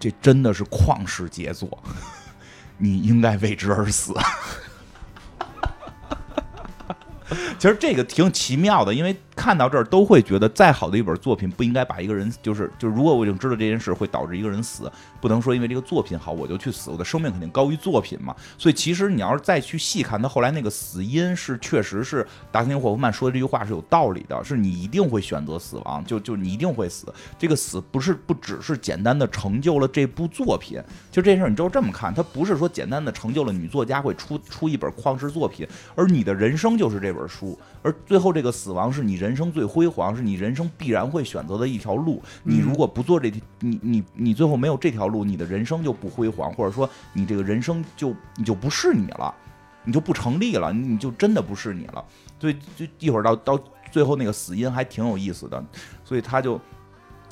[0.00, 1.78] 这真的是旷世杰作，
[2.78, 4.12] 你应该为之而死。”
[7.58, 9.16] 其实这个挺奇妙的，因为。
[9.36, 18.36] 看到这儿都会觉得，再好的一本作品不应该把一个人，就是就，如果我已经知道这件事会导致一个人死，不能说因为这个作品好我就去死，我的生命肯定高于作品嘛。
[18.58, 27.06] 所以其实你要是再去细看他后来那个死因，是确实是达斯汀霍夫曼说的这句话是有道理的，是你一定会选择死亡，就就你一定会死。
[27.38, 30.78] 这个死不是不只是简单的成就了这部作品，
[31.10, 39.30] 就这事儿你就这么看，他不是说简单的成就了女作家会出出一本旷世作品，而你的人生就是这本书，而最后这个死亡是你人。
[39.30, 42.20] 人生最辉煌是你人生必然会选择的一条路。
[42.42, 49.32] 你如果不做这条，你你你最后没有这条路，你的人生就不辉煌，或者说你这个人生就你就不是你了，
[49.84, 52.04] 你就不成立了，你就真的不是你了。
[52.40, 53.56] 所以就一会儿到到
[53.92, 55.64] 最后那个死因还挺有意思的。
[56.04, 56.58] 所以他就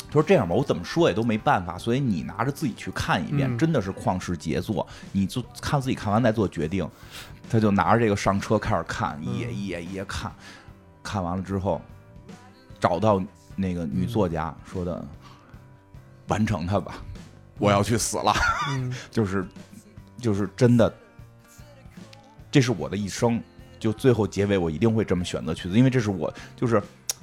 [0.06, 1.76] 他说这样吧，我怎么说也都没办法。
[1.76, 4.86] 所以你拿着自己去看一遍，真的是旷世杰作。
[5.10, 6.88] 你就看自己看完再做决定。
[7.50, 10.32] 他就拿着这个上车开始看，一页一页一页看。
[11.02, 11.80] 看完了之后，
[12.78, 13.22] 找到
[13.56, 15.02] 那个女作家说的，
[16.26, 16.96] 完成它吧，
[17.58, 18.34] 我要去死了，
[19.10, 19.46] 就是，
[20.18, 20.92] 就是真的，
[22.50, 23.42] 这是我的一生，
[23.80, 26.82] 就最后结尾我一定会这么选择去的，因为这是我，就是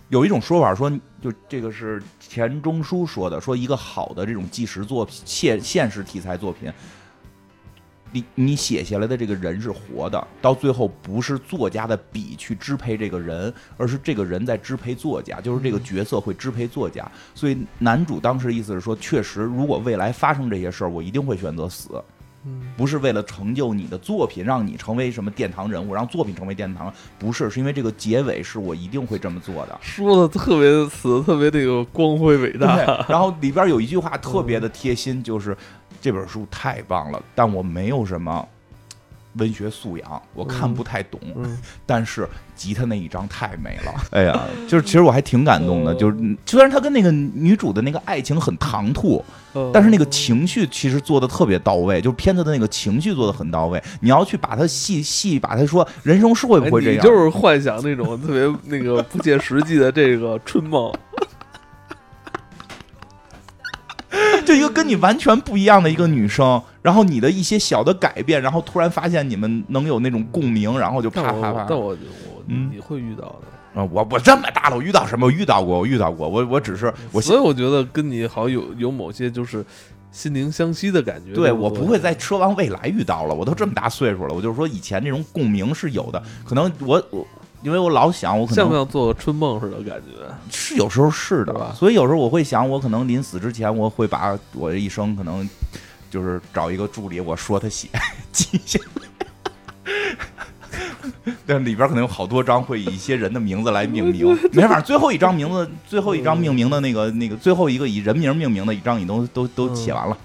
[0.10, 0.90] 有一种说法说，
[1.22, 6.74] 就这个是钱钟书说的，说一个好的这种纪实作品、现现实题材作品。
[8.16, 17.12] 你你写下来的这个人是活的，到最后不是作家的笔去支配这个人，而是这个人在支配作家，就是这个角色会支配作家。
[17.34, 22.02] 所以男主当时意思是说，确实，如果未来发生这些事儿，我一定会选择死，
[22.78, 29.78] 不是为了成就你的作品，让你成为什么殿堂人物，让作品成为殿堂，不是，是因为这个结尾是我一定会这么做的。
[29.82, 32.78] 说的特别的词，特别的有光辉伟大。
[33.10, 35.56] 然后里边有一句话特别的贴心，就是。
[36.02, 38.48] 这本书太棒了，但我没有什么
[39.38, 41.20] 文学素养，我看不太懂。
[41.86, 45.94] 但是吉他那一张太美了， 哎呀， 就是其实我还挺感动的。
[45.96, 49.24] 就是虽然他跟那个女主的那个爱情很唐突，
[49.74, 53.82] 但是那个情绪其实做的特别到位，就是片子的那个情绪做的很到位。
[54.02, 57.06] 你要去把它细细把它说，人生是会不会这样？
[57.06, 60.94] 就是幻想那种特别那个不切实际的这个春梦。
[64.46, 71.66] 就一个跟你完全不一样的一个女生，然后你的一些小的改变，然后突然发现你们能有那种共鸣，然后就啪啪啪。
[71.68, 73.84] 但我我你会遇到的啊！
[73.92, 75.26] 我我这么大了，我遇到什么？
[75.26, 76.30] 我遇到过，我遇到过。
[76.30, 79.66] 我我只是我，所以我觉得跟你好像有有某些就是
[80.12, 81.34] 心灵相惜的感觉。
[81.34, 87.26] 对我不会再奢望未来遇到了，我都这么大岁数了，我就是说以前这种共鸣是有的，可能我我
[87.64, 90.24] 因为我老想我可能像不像做个春梦似的感觉？
[90.52, 95.50] 是有时候是的吧所以有时候我会想，我可能临死之前，我会把我这一生可能
[96.16, 97.90] 就是找一个助理，我说他写
[98.32, 99.02] 记下来。
[101.46, 110.18] 但里边可能有好多章会以一些人的名字来命名，没法，最后一张名字，最后一张命名的那个那个最后一个以人名命名的一张，你都都都写完了。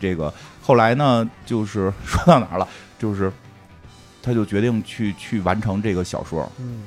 [0.00, 0.32] 这个
[0.62, 2.66] 后来呢，就是说到哪儿了，
[2.98, 3.30] 就是
[4.22, 6.84] 他就决定去去完成这个小说，嗯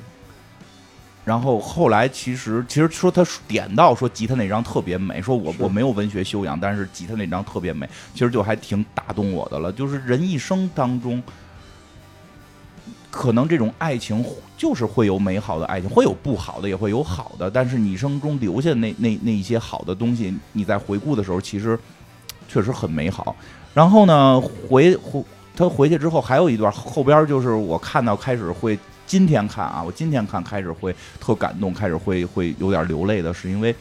[1.30, 9.70] 然后后来其实其实说他点到说吉他那张特别美，说我我没有文学修养，但是吉他那张特别美，其实就还挺打动我的了。
[9.70, 11.22] 就是人一生当中，
[13.12, 14.24] 可能这种爱情
[14.56, 21.78] 就是会有美好的爱情，会有不好的，也会有好的，但是你一生中留下那那那一些好的东西，你在回顾的时候，其实
[22.48, 23.36] 确实很美好。
[23.72, 25.22] 然后呢，回回
[25.54, 28.76] 他回去之后还有一段后边就是我看到开始会。
[29.10, 33.74] 今天看啊，我今天看开始会特感动，开始会会有点流泪的，是因为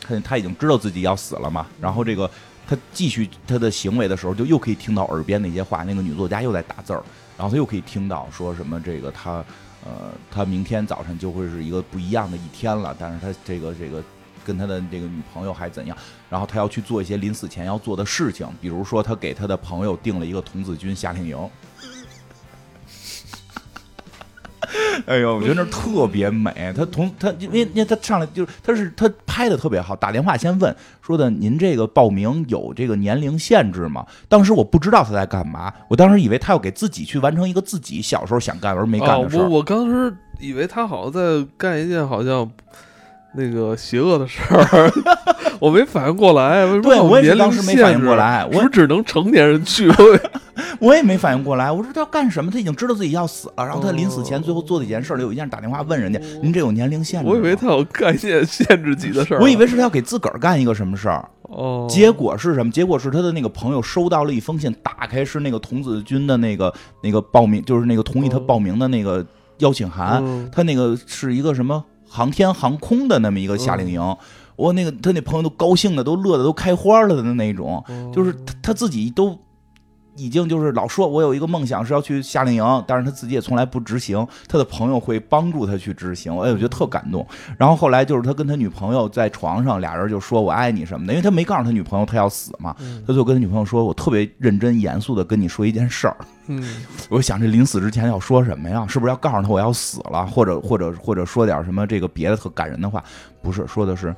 [0.00, 1.66] 他他已经知道自己要死了嘛。
[1.80, 2.30] 然后这个
[2.64, 7.02] 他继续他的行为的时候，就又可以听到耳边那些话，那个女作家又在打字儿，
[7.36, 9.44] 然后他又可以听到说什么这个他
[9.84, 14.00] 呃他明天早晨就会是一个不一样的一天了，但是他这个这个
[14.46, 15.98] 跟他的这个女朋友还怎样，
[16.30, 21.36] 然后他要去做一些临死前要做的事情，比如说他给他的朋友订了一个童子军夏令营。
[25.06, 26.72] 哎呦，我觉得那特别美。
[26.76, 34.06] 他同他，因为因为他上来就是他是他拍的特别好，打电话先问说的您这个报名有这个年龄限制吗？
[34.28, 39.40] 当时我不知道他在干嘛，我当时以为他要给自己去完成一个自己小时候想干而没干的事儿。
[39.40, 42.48] 哦我我当时以为他好像在干一件好像
[43.38, 44.90] 那个邪恶的事儿，
[45.60, 46.64] 我没反应过来。
[46.66, 49.88] 为什么对我也当时没反应过来我只能成年人去？
[50.80, 52.50] 我也没反应过来，我说他要干什么？
[52.50, 59.40] 他已经知道自己要死了，然后他临死前哦最后做的一件事儿，有一件打电话问人家：“您这有年龄限制吗？”我以为他有干限限制级的事儿。
[59.40, 61.28] 我以为是他要给自个儿干一个什么事儿。
[61.42, 62.70] 哦，结果是什么？
[62.70, 66.72] 结果是他的那个朋友收到了一封信，打开是那个童子军的那个
[67.02, 69.24] 那个报名，就是那个同意他哦报名的那个
[69.58, 70.22] 邀请函。
[70.24, 74.16] 嗯他那个是一个什么航天航空的那么一个夏令营。
[74.56, 79.38] 我那个他那朋友都高兴的都乐的都开花了的那种，哦就是他他自己都
[80.18, 87.26] 已经就是老说我有一个梦想是要去夏令营，但是他自己也从来不执行，他的朋友会帮助他去执行，哎，我觉得特感动。
[87.56, 96.16] 然后后来就是他跟他女朋友在床上，俩人就说我爱你什么的，因为他没告诉他女朋友他要死嘛，嗯他就跟他女朋友说，我特别认真严肃的跟你说一件事儿。
[96.50, 96.64] 嗯
[97.10, 98.86] 我想这临死之前要说什么呀？
[98.88, 103.04] 是不是要告诉他我要死了，或者或者或者说点什么这个别的特感人的话？
[103.42, 104.14] 不是，说的是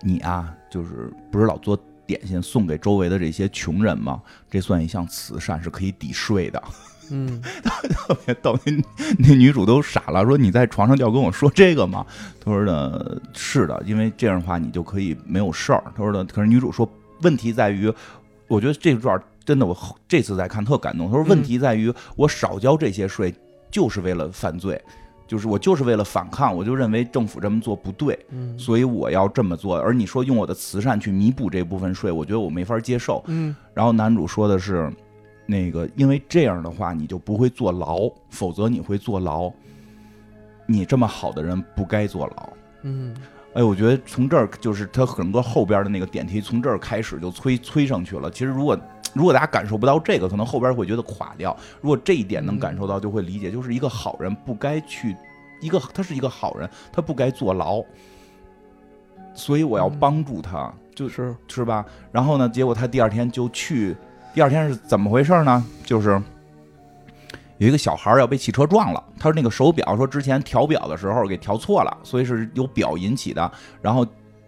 [0.00, 4.20] 你啊，就是不是老做点心送给周围的这些穷人吗？
[4.50, 6.62] 这算一项慈善，是可以抵税的。
[7.10, 8.72] 嗯， 特别逗，那
[9.18, 12.06] 那女主都傻了，说你在床上就要跟我说这个吗？
[12.42, 15.84] 他说呢是的，因为这样的话你就可以没有事儿。
[15.94, 16.90] 他说呢，可是女主说
[17.20, 17.92] 问题在于，
[18.48, 21.08] 我觉得这段真的我后这次再看特感动。
[21.08, 23.34] 他说问题在于我少交这些税
[23.70, 24.80] 就是为了犯罪。
[25.26, 29.78] 就是我就是为了反抗，我就认为政府这么做不对，嗯所以我要这么做。
[29.78, 33.22] 而你说用我的慈善去弥补这部分税，我觉得我没法接受。
[33.26, 34.92] 嗯然后男主说的是，
[35.46, 39.50] 那个因为这样的话你就不会坐牢，否则你会坐牢。
[40.66, 42.48] 你这么好的人不该坐牢。
[42.82, 43.14] 嗯
[43.54, 48.28] 哎，我觉得从这儿就是他很多后边的那个点题，从这儿开始就催催上去了。
[48.30, 48.78] 其实如果
[49.12, 51.56] 如果大家感受不到这个，可能后边会觉得垮掉。
[51.80, 55.16] 如果这一点能感受到，就会理解，就是一个好人不该去
[55.60, 57.80] 一个他是一个好人，他不该坐牢，
[59.34, 61.86] 所以我要帮助他，就是是吧？
[62.10, 63.96] 然后呢，结果他第二天就去，
[64.34, 65.64] 第二天是怎么回事呢？
[65.84, 66.20] 就是
[67.58, 74.06] 有一个小孩儿要被汽车撞了，他说那个手表说之前调表的时候给调错了，所以是由表引起的，然后。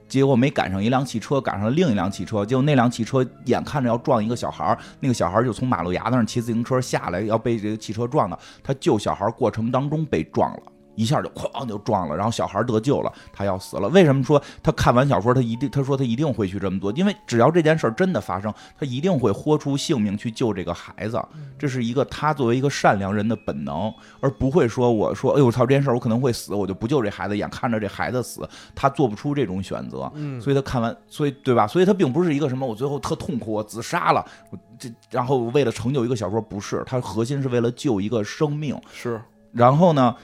[0.08, 2.46] 结果没赶上一辆汽车，赶上了另一辆汽车。
[2.46, 8.38] 结果那辆汽车眼看着要撞一个小孩儿，那个小孩儿就从马路牙子上骑自行车下来，要被这个汽车撞的。
[8.62, 10.62] 他救小孩儿过程当中被撞了。
[10.96, 13.88] 一下就哐就撞了，然后小孩得救了，他要死了。
[13.90, 16.90] 为什么说他看完小说，他一定他说他一定会去这么做？
[16.92, 21.22] 因为只要这件事儿真的发生，他一定会豁出性命去救这个孩子。
[21.58, 30.10] 这是一个他作为一个善良人的本能，而不会说我说哎呦我操这件事儿我可能会死，我就不救这孩子，眼看着这孩子死，他做不出这种选择。
[30.14, 31.66] 嗯，所以他看完，所以对吧？
[31.66, 38.78] 所以他并不是一个什么我最后特痛苦，我自杀了，我这然后为了成就一个小说，不是，他核心是为了救一个生命。
[38.92, 39.20] 是
[39.52, 40.14] 然后呢，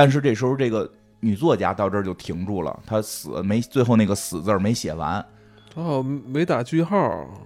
[0.00, 0.90] 但是这时候这个
[1.20, 5.22] 女作家到这儿就停住了，她死没最后那个死字儿没写完，
[5.74, 6.96] 哦，没打句号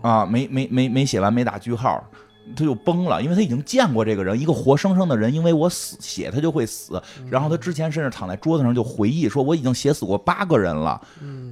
[0.02, 2.08] 啊，没没没没写完，没打句号。
[2.56, 7.02] 他就崩了，因为他已经见过这个人，一个活生生的人，因为我死写他就会死。
[7.30, 11.00] 然后他之前甚至躺在桌子上就回忆说，我已经写死过八个人了，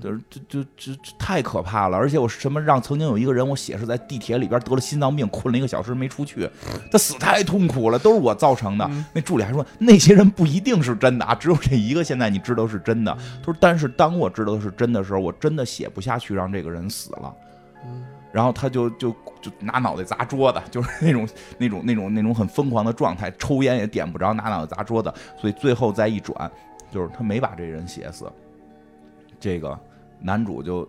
[0.00, 1.96] 就是就就就太可怕了。
[1.96, 6.48] 而且我什么让曾经有一个人，我写是在地铁里边得了心脏病，困了一个小时没出去，
[6.90, 8.90] 他死太痛苦了，都是我造成的。
[9.14, 13.16] 那助理还说那些人不一定是真的啊，只有这一个现在你知道是真的。
[13.40, 17.34] 他说，但是当我知道是真的时候，我真的写不下去让这个人死了。
[18.32, 19.10] 然后他就就
[19.40, 21.28] 就拿脑袋砸桌子，就是那种
[21.58, 25.12] 那种那种那种很疯狂的状态，抽烟也点不着，拿脑袋砸桌子。
[25.36, 26.50] 所以最后再一转，
[26.90, 28.30] 就是他没把这人写死。
[29.38, 29.78] 这个
[30.20, 30.88] 男主就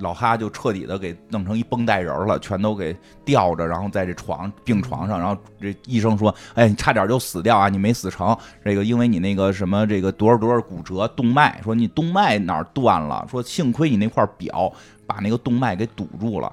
[0.00, 8.36] 老哈就彻底的给弄成一绷带人了，全都给吊着，然后在这床病床上，然后这医生说：“哎，你差点就死掉啊，你没死成。
[8.64, 13.26] 这个因为你那个什么这个多少多少骨折动脉，说你动脉哪儿断了？
[13.30, 14.72] 说幸亏你那块表。”
[15.08, 16.52] 把那个动脉给堵住了，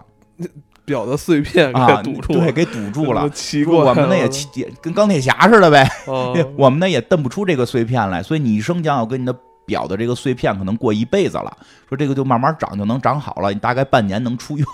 [0.85, 3.27] 表的碎片给堵住，对，给堵住了。
[3.33, 5.89] 奇怪，我们那也也跟钢铁侠似的呗，
[6.55, 8.21] 我们那也蹬不出这个碎片来。
[8.21, 9.35] 所以你一生将要跟你的
[9.65, 11.57] 表的这个碎片可能过一辈子了。
[11.87, 14.65] 说这个就慢慢长就能长好了，你大概半年能出院。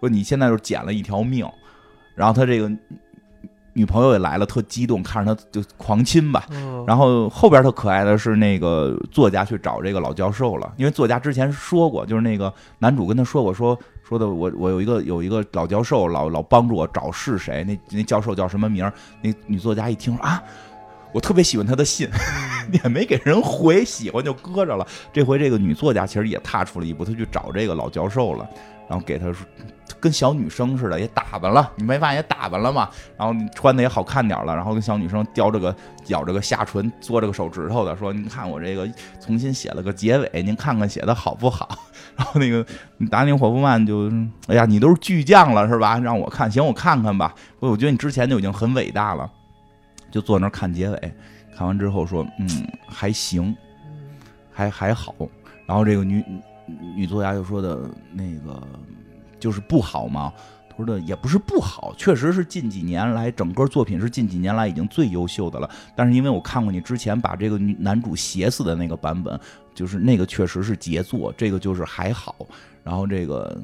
[0.00, 1.46] 说你现在就捡了一条命，
[2.14, 2.70] 然后他这个。
[3.74, 6.44] 女朋友也来了，特激动，看着他就狂亲吧。
[6.84, 18.90] 然后后边特可爱的是那个作家去找这个老教授了，因为作家之前说过，就是那个男主跟他说过，说说的我我有一个有一个老教授，老老帮助我找是谁，那那教授叫什么名？
[19.22, 20.42] 那女作家一听啊，
[21.12, 22.08] 我特别喜欢他的信，
[22.72, 24.86] 也没给人回，喜欢就搁着了。
[25.12, 28.48] 这回这个女作家其实也踏出了一步，她去找这个老教授了，
[28.88, 29.46] 然后给他说。
[30.00, 32.88] 跟小女生似的，也打扮了，你没发现也打扮了吗？
[33.16, 35.74] 然后穿的也好看点了，然后跟小女生叼着个
[36.06, 38.88] 咬着个下唇，嘬着个手指头的，说：“您看我这个
[39.18, 41.68] 重新写了个结尾，您看看写的好不好？”
[42.14, 42.64] 然后那个
[43.10, 44.08] 达宁霍夫曼就
[44.46, 45.98] ：“哎呀，你都是巨匠了是吧？
[45.98, 47.34] 让我看，行，我看看吧。
[47.58, 49.28] 我我觉得你之前就已经很伟大了。”
[50.10, 51.14] 就坐那儿看结尾，
[51.54, 52.48] 看完之后说：“嗯，
[52.86, 53.56] 还行，
[54.50, 55.14] 还还好。”
[55.66, 56.24] 然后这个女
[56.94, 58.62] 女作家就说的那个。
[59.40, 60.32] 就是不好吗？
[60.68, 65.70] 他说的也不是不好，确实是近几年来整个作品是近几年来已经最优秀的了。
[65.94, 69.38] 但是因为我看过你之前把这个女男主写死的那个版本，
[69.76, 72.34] 就是那个确实是杰作，这个就是还好。
[72.82, 73.56] 然后这个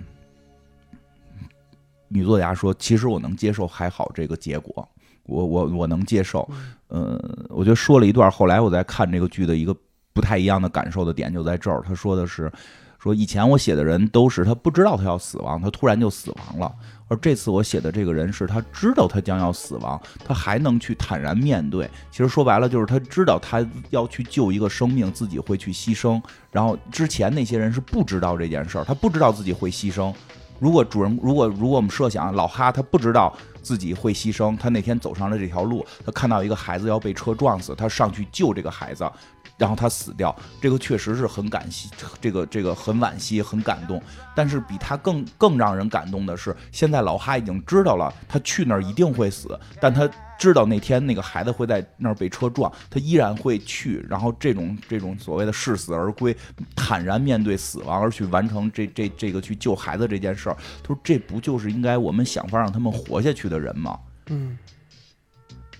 [2.06, 4.88] 女作家说，其实我能接受还好这个结果，
[5.24, 6.48] 我我我能接受。
[6.90, 7.18] 嗯，
[7.48, 9.76] 我觉得说了一段，后来我在看这个剧的一个
[10.12, 12.52] 不太一样的感受的点就在这儿，他说的是。
[12.96, 16.74] 说以前我写的人都是他不知道他要死亡，他突然就死亡了。
[17.06, 21.86] 而这次我写的这个人是他知道他将要死亡，他还能去坦然面对。
[22.10, 26.18] 其实说白了就是他知道他要去救一个生命，自己会去牺牲。
[26.50, 30.10] 然后之前那些人是不知道这件事儿，他不知道自己会牺牲。
[30.58, 39.10] 如果主人，如果如果我们设想老哈他不知道自己会牺牲，他那天走上了这条路，他看到一个孩子要被车撞死，他上去救这个孩子。
[39.56, 41.88] 然后他死掉，这个确实是很感惜，
[42.20, 44.02] 这个这个很惋惜，很感动。
[44.34, 54.04] 但是比他更更让人感动的是，现在老哈已经知道了，他去那儿一定会死，但他知道那天那个孩子会在那儿被车撞，他依然会去。
[54.10, 56.36] 然后这种这种所谓的视死而归，
[56.74, 63.98] 坦然面对死亡而去完成这这这个去救孩子这件事儿，他说这不就是应该我们想法让他们活下去的人吗？
[64.26, 64.58] 嗯。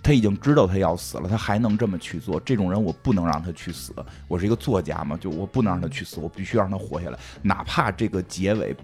[0.05, 2.39] 他已经知道他要死了，他还能这么去做？
[2.41, 3.95] 这种人我不能让他去死。
[4.29, 8.77] 我是一个作家嘛，就我不能让他去死，我必须让他活下来，哪怕这个结尾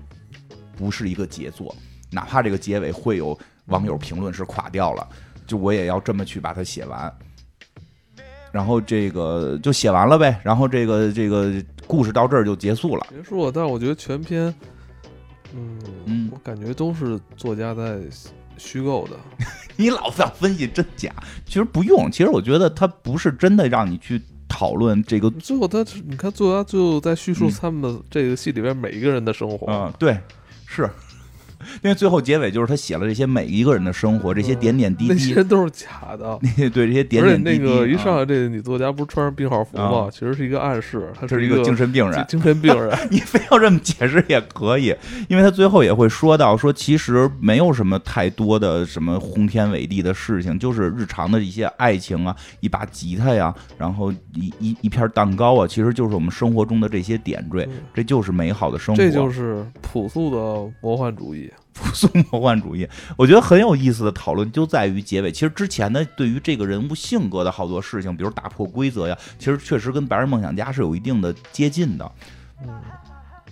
[0.79, 1.77] 不是一个杰作，
[2.11, 5.07] 哪怕这个结尾会有网友评论是垮掉了，
[5.47, 7.15] 就我也要这么去把它写完。
[8.51, 11.53] 然后这个就写完了呗，然后这个这个
[11.87, 13.07] 故事到这儿就结束了。
[13.11, 14.53] 结束了，但是我觉得全篇，
[15.55, 18.01] 嗯嗯，我感觉都是作家在。
[18.63, 19.17] 虚构的，
[19.81, 21.11] 你老要分析真假，
[21.47, 22.11] 其实不用。
[22.11, 25.31] 其实我觉得他不是真的让你去讨论这个。
[25.31, 29.67] 最后他，你看作家最后在叙述他们这个戏里边每一个人的生活。
[29.73, 30.19] 嗯，对，
[30.67, 30.89] 是。
[31.83, 36.39] 因为最后结尾就是他写了这些每一个人的生活，这些点点滴滴，那些都是假的。
[36.71, 40.09] 对这些点点滴滴，那个一上来这个女作家不是穿上病号服吗？
[40.11, 42.25] 其实是一个暗示，她是一个精神病人。
[42.29, 44.95] 精神病人， 你非要这么解释也可以，
[45.29, 61.50] 因为他最后也会说到，说其实没有什么太多的什么轰天伟地的事情，就是日常的一些爱情啊，一把吉他呀，然后一一一片蛋糕啊，其实就是我们生活中的这些点缀，这就是美好的生活，这就是朴素的魔幻主义。
[61.73, 62.87] 朴素魔幻主义，
[63.17, 65.31] 我觉得很有意思的讨论就在于结尾。
[65.31, 72.13] 其实之前呢，对于这个人物性格的好多事情，比如打破规则呀，其实确实跟《白日梦想家》是有一定的接近的。
[72.63, 72.69] 嗯，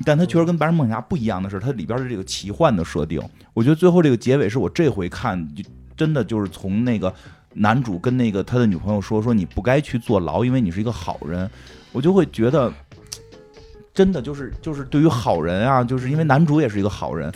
[0.05, 3.21] 但他确实跟《白日梦想家》不一样的是，它里边的这个奇幻的设定，
[3.55, 5.65] 我觉得最后这个结尾是我这回看就
[5.97, 7.13] 真的就是从那个
[7.55, 11.49] 男主跟那个他的女朋友说说你不该去坐牢，因为你是一个好人，
[11.93, 12.73] 我就会觉得。
[13.95, 17.33] 真的就是就是对于好人啊，就是因为男主也是一个好人，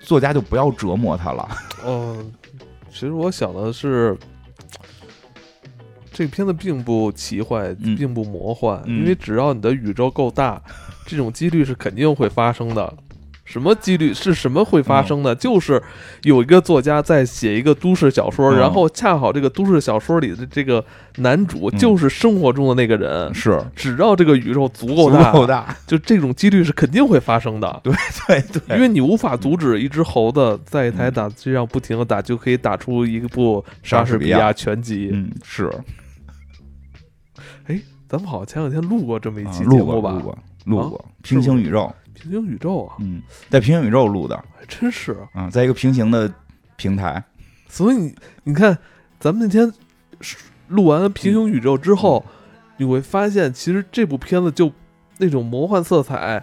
[0.00, 1.48] 作家就不要折磨他了。
[1.86, 2.32] 嗯，
[2.90, 4.16] 其实我想的是，
[6.12, 10.60] 这个片子并不奇幻，嗯并不魔幻，嗯因为只要你的宇宙够大，
[11.06, 12.92] 这种几率是肯定会发生的。
[13.50, 15.34] 什么几率是什么会发生的？
[15.34, 15.82] 就是
[16.22, 20.84] 有一个作家在写一个都市小说，嗯然后恰好这个都市小说里的这个
[21.16, 23.34] 男主嗯就是生活中的那个人。
[23.34, 27.80] 是只要这个宇宙足够足大，够大，就这种几率是肯定会发生的。
[27.82, 27.92] 对
[28.28, 35.10] 对对，因为你无法阻止一只猴子在一台打机上不停的打，就可以打出一部莎士比亚全集。
[35.12, 35.68] 嗯是
[37.66, 40.12] 哎咱们好像前两天录过这么一啊期节目吧？
[40.12, 44.36] 录过录啊过平行宇宙，平行宇宙啊，嗯，在平行宇宙录的。
[44.58, 45.16] 还真是。
[45.32, 46.30] 啊，在一个平行的
[46.76, 47.22] 平台，
[47.68, 48.14] 所以你
[48.44, 48.76] 你看，
[49.18, 49.72] 咱们那天
[50.68, 52.32] 录完平行宇宙之后，嗯。
[52.80, 54.72] 你会发现，其实这部片子就
[55.18, 56.42] 那种魔幻色彩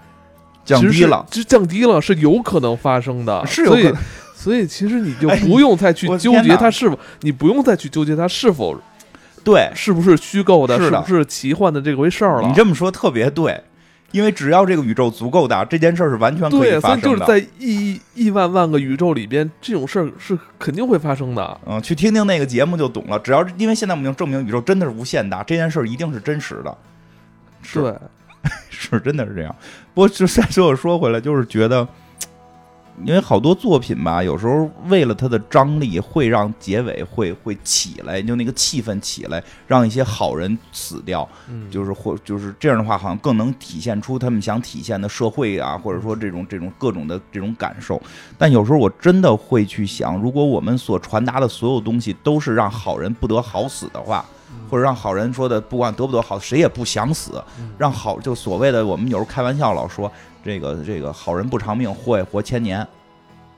[0.64, 3.44] 降低了，是就降低了，是有可能发生的。
[3.48, 3.95] 是有可能，
[4.36, 8.80] 所以其实你就哎不用再去纠结它是否，你不用再去纠结它是否
[9.44, 9.72] 对。
[9.74, 11.02] 是不是虚构的，是的。
[11.02, 12.48] 不是奇幻的这回事儿了。
[12.48, 13.60] 你这么说特别对，
[14.12, 17.08] 因为只要这个宇宙足够大，这件事儿是完全可以，发生的。
[17.08, 21.60] 以就是在亿亿万万个宇宙里边，这种事儿是肯定会发生的。
[21.66, 23.20] 嗯，去听听那个节目就懂了。
[23.20, 26.78] 只要因为现在我们已经证明宇宙真的是无限大，这件事儿一定是真实的，
[27.62, 27.96] 是对，
[28.70, 29.54] 是 真的是这样。
[29.94, 31.86] 不过就再说说回来，就是觉得，
[33.06, 48.02] 因为好多作品吧，有时候为了它的张力，会让结尾会会起来，就那个气氛起来，让一些好人死掉，嗯，就是或就是这样的话，好像更能体现出他们想体现的社会啊，或者说这种这种各种的这种感受。
[48.38, 54.26] 但有时候我真的会去想，如果我们所传达的所有东西都是让好人不得好死的话，
[54.69, 57.69] 或者让好人说的不管得不得好，谁也不想死，嗯。
[57.78, 60.11] 让好就所谓的我们有时候开玩笑老说
[60.43, 62.88] 这个这个好人不长命，祸害活千年。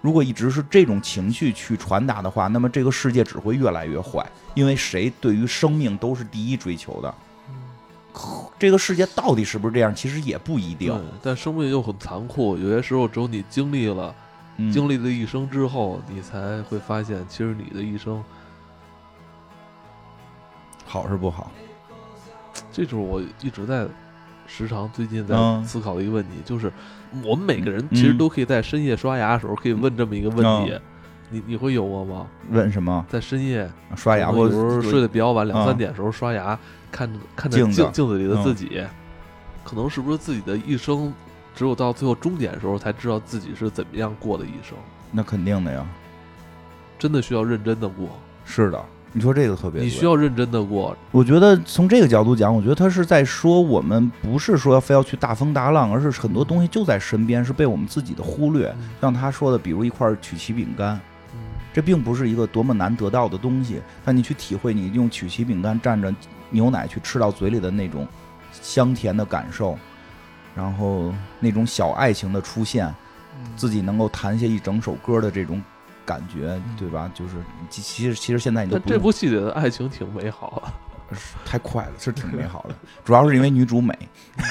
[0.01, 7.13] 如果一直是这种情绪去传达的话，那么这个世界只会越来越坏，因为谁对于生命都是第一追求的。
[8.57, 9.93] 这个世界到底是不是这样？
[9.93, 14.15] 其实也不一定对。，但生命又很残酷，有些时候只有你经历了、
[14.57, 18.21] 嗯经历了一生之后，你才会发现，其实你的一生，
[20.85, 21.51] 好是不好？
[22.71, 23.85] 这就是我一直在
[24.49, 26.73] 时常最近在嗯思考的一个问题，就是
[27.23, 30.77] 我们每个人其实嗯都可以在深夜刷牙的时候可以问这么一个问题，
[31.29, 32.25] 你你会有过吗？
[32.49, 33.05] 问什么？
[33.07, 34.31] 在深夜刷牙？
[34.31, 36.57] 我有时候睡得比较晚，两嗯三点的时候刷牙，
[36.91, 38.83] 看看着镜子镜镜子里的嗯自己，
[39.63, 41.13] 可能是不是自己的一生，
[41.53, 44.75] 只有到最后终点的时候才知道自己是怎么样过的一生，
[45.11, 45.85] 那肯定的呀。
[46.97, 48.09] 真的需要认真的过，
[48.43, 49.85] 是的，你说这个特别对。
[49.85, 58.67] 你需要认真的过，我觉得从这个角度讲，我觉得他是在说我们不是说非要去大风大浪，而是很多东西就在身边，是被我们自己的忽略。
[58.79, 60.99] 嗯像他说的，比如一块曲奇饼干，
[61.33, 61.39] 嗯
[61.73, 66.13] 这并不是一个多么难得到的东西，但你去体会，你用曲奇饼干蘸着
[66.49, 68.07] 牛奶去吃到嘴里的那种
[68.51, 69.77] 香甜的感受，
[70.55, 72.93] 然后那种小爱情的出现，
[73.55, 75.61] 自己能够弹下一整首歌的这种
[76.09, 77.11] 感觉，对吧？
[77.13, 77.35] 就是
[77.69, 80.73] 其其实其实现在你都但这部戏里的爱情挺美好啊，
[81.45, 82.73] 太快了，是挺美好的，
[83.05, 83.95] 主要是因为女主美，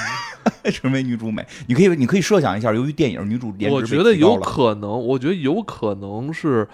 [0.71, 1.45] 是因为女主美。
[1.67, 6.65] 你可以你可以设想一下，由于电影女主颜值被我觉得有可能，我觉得有可能是，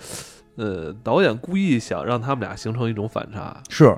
[0.56, 3.98] 呃，导演故意想让他们俩形成一种反差，是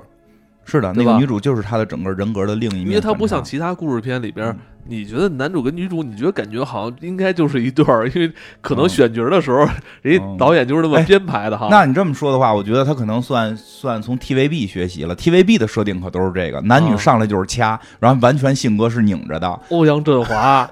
[0.70, 4.56] 是的，那个女主就是她的整个人格的另一面，因为它不像其他故事片里边，嗯。
[4.90, 8.32] 你觉得男主跟女主，你觉得感觉好像应该就是一对儿， 因为
[8.62, 8.88] 可能嗯。
[8.88, 9.58] 选角的时候，
[10.00, 11.68] 人嗯家导演就是那么哎编排的哈。
[11.70, 15.14] 那你这么说的话，我觉得他可能算算从 TVB 学习了。
[15.14, 16.96] TVB 的设定可都是这个，男女啊。
[16.96, 20.66] 上来就是掐，然后完全性格是拧着的， 欧阳震华、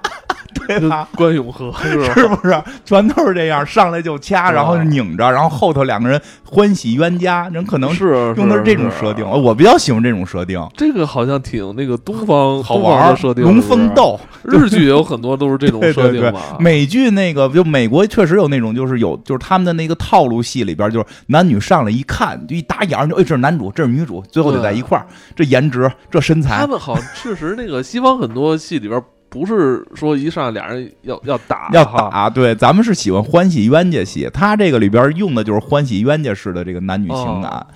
[0.67, 1.07] 对吧？
[1.15, 2.61] 关永和 是不是？
[2.85, 9.27] 全都是这样，上来就掐，啊然后拧着，然后后头两个人欢喜冤家，人可能是用的是这种设定。
[9.27, 16.41] 我比较喜欢这种设定，这个好像挺那个东方好玩的设定，龙凤斗，日剧也有很多都是这种 设定嘛。
[16.59, 25.05] 美剧那个就美国确实有那种，就是有就是他们的那个套路戏里边，就是男女上来一看就一打眼儿，就哎这是男主，这是女主，最后就在一块儿，
[25.35, 37.67] 这颜值这身材他，们好像确实那个西方很多戏里边不是说一上来俩人要要打要，打，对，咱们是喜欢欢喜冤家戏，他这个里边用的就是欢喜冤家式的这个男女情感，哦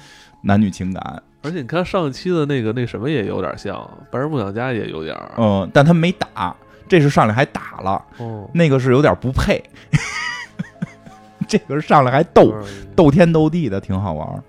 [0.43, 3.77] 男女情感，而且你看上一期的那个那什么也有点像，
[4.11, 5.31] 《白日梦想家》也有点儿。
[5.37, 6.55] 嗯，但他没打。
[6.89, 9.63] 这是上来还打了，哦，那个是有点不配。
[11.47, 12.53] 这个是上来还斗
[12.95, 14.43] 斗天斗地的，挺好玩儿。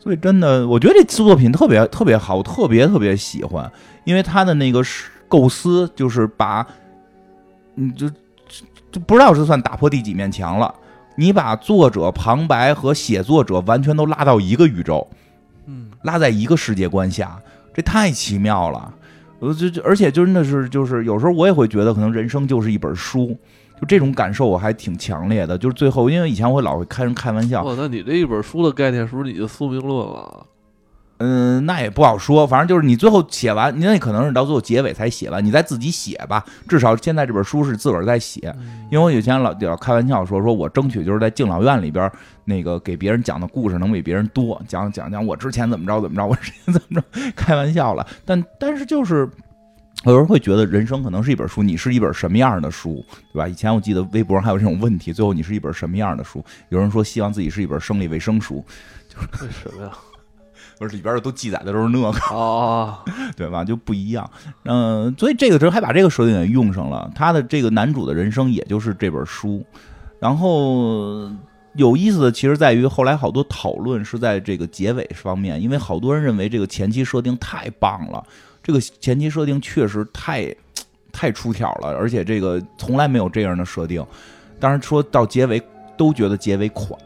[0.00, 3.70] 所以真的，我觉得这作品特别特别好，我特别特别喜欢，
[4.02, 6.64] 因为他的那个是构思就是把，
[7.74, 8.08] 你，就
[8.92, 10.72] 就不知道是算打破第几面墙了。
[11.16, 15.04] 你把作者旁白和写作者完全都拉到一个宇宙，
[15.66, 17.36] 嗯，拉在一个世界观下，
[17.74, 18.94] 这太奇妙了。
[19.40, 23.36] 我，就就而且就真的是就是有时候我也会觉得，可能人生就是一本书，
[23.80, 25.58] 就这种感受我还挺强烈的。
[25.58, 30.46] 就是最后，因为以前我老会开人开玩笑，哇，那你这一本书的概念是不是你的宿命论了？
[31.26, 36.44] 嗯，那也不好说，反正就是你最后写完，你那可能是到最后结尾才写完，你再自己写吧。
[36.68, 38.54] 至少现在这本书是自个儿在写，
[38.90, 42.10] 因为我以前老老开玩笑说，说我争取就是在敬老院里边
[42.44, 48.06] 那个给别人讲的故事能比别人多，讲讲讲我之前怎么着怎么着，我之前怎么着， 开玩笑了。
[48.26, 49.26] 但但是就是
[50.04, 53.02] 有人会觉得人生可能是一本书，你是一本什么样的书，
[53.32, 53.48] 对吧？
[53.48, 56.44] 以前我记得微博上还有这种问题，最后你是一本什么样的书？
[56.68, 58.62] 有人说希望自己是一本生理卫生书，
[59.40, 59.90] 为什么呀？
[60.88, 62.98] 里边的都记载的都是那个哦，
[63.36, 63.64] 对吧？
[63.64, 64.28] 就不一样。
[64.64, 67.10] 嗯，所以这个时候还把这个设定也用上了。
[67.14, 69.64] 他的这个男主的人生也就是这本书。
[70.20, 71.30] 然后
[71.74, 78.24] 有意思的，其实在于后来好多讨论是在这个结尾方面，因为好多人认为这个前期设定太棒了，
[78.62, 80.54] 这个前期设定确实太
[81.12, 84.04] 太出挑了，而且这个从来没有这样的设定。
[84.58, 85.62] 当然说到结尾，
[85.96, 86.96] 都觉得结尾垮。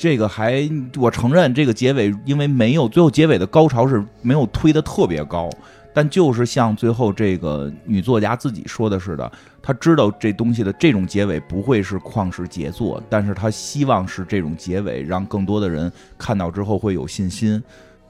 [0.00, 0.66] 这个还，
[0.98, 5.50] 我承认这个结尾，因为没有最后结尾的高潮是没有推的特别高，
[5.92, 9.30] 但就是像最后这个女作家自己说的似的，
[9.62, 17.62] 她知道这东西的这种结尾不会是旷世杰作，但是她希望是这种结尾，让更多的人看到之后会有信心。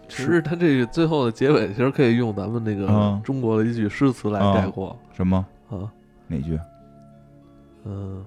[0.08, 5.90] 其实他这个最后的结尾，其实可以用咱们那个中国的一句诗词来概括，什么啊？
[6.28, 6.56] 哪句？
[7.84, 8.24] 嗯。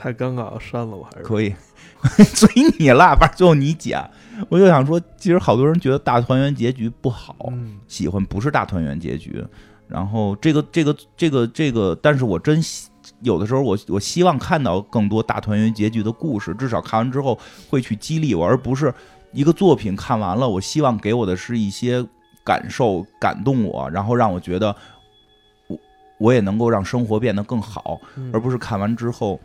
[0.00, 1.54] 太尴尬了，删了我还是可以，
[2.24, 2.48] 随
[2.78, 4.08] 你了，反正最后你讲。
[4.48, 7.36] 我就想说，其实好多人觉得大团圆结局不好，
[7.86, 9.44] 喜欢不是大团圆结局。
[9.86, 12.58] 然后这个这个这个这个，但是我真
[13.20, 18.94] 有的时候，我我希望看到更多大团圆结局的故事，至少看完之后会去激励我，而不是
[19.32, 22.02] 一个作品看完了，我希望给我的是一些
[22.42, 24.74] 感受，感动我，然后让我觉得
[25.68, 25.78] 我
[26.18, 28.00] 我也能够让生活变得更好，
[28.32, 29.38] 而不是看完之后。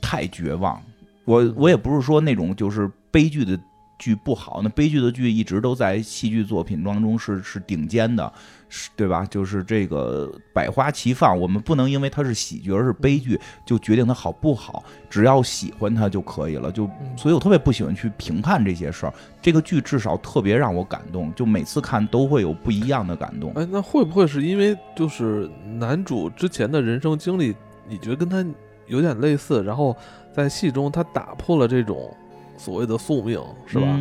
[0.00, 0.80] 太绝望，
[1.24, 3.58] 我我也不是说那种就是悲剧的
[3.98, 8.30] 剧不好，那悲剧的剧一直都在戏剧作品当中是是顶尖的，
[8.68, 9.26] 是对吧？
[9.30, 16.70] 就是这个百花齐放，我们不能因为它是喜剧而是悲剧就决定它好不好，只要喜欢它就可以了。
[16.70, 19.14] 就所以我特别不喜欢去评判这些事儿。
[19.40, 23.50] 这个剧至少特别让我感动，就每次看都会有不一样的感动。
[23.54, 27.54] 哎，那会不会是因为就是男主之前的人生经历，
[27.88, 28.44] 你觉得跟他？
[28.86, 29.96] 有点类似，然后
[30.32, 32.14] 在戏中他打破了这种
[32.56, 34.00] 所谓的宿命，是吧？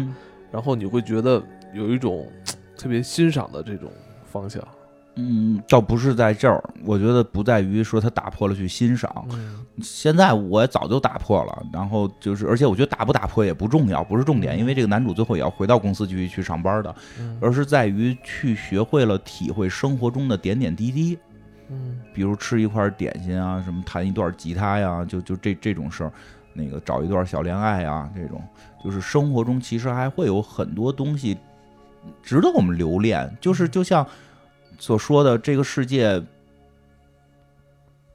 [0.51, 1.41] 然后你会觉得
[1.73, 2.27] 有一种
[2.77, 3.89] 特别欣赏的这种
[4.31, 4.61] 方向。
[5.17, 9.25] 嗯，倒不是在这儿，我觉得不在于说他打破了去欣赏。
[9.81, 16.93] 现在我早就打破了，然后就是，而且我觉得打不打破也不重要，不是重点，因为这个男主最后也要回到公司继续去上班的，
[17.39, 21.17] 而是在于去学会了体会生活中的点点滴滴。
[21.69, 26.11] 嗯，比如吃一块点心啊，什么弹一段吉他呀，就就这这种事儿，
[26.53, 28.41] 那个找一段小恋爱啊，这种
[28.83, 31.37] 就是生活中其实还会有很多东西
[32.21, 33.35] 值得我们留恋。
[33.41, 34.05] 就是就像
[34.77, 36.21] 所说的，这个世界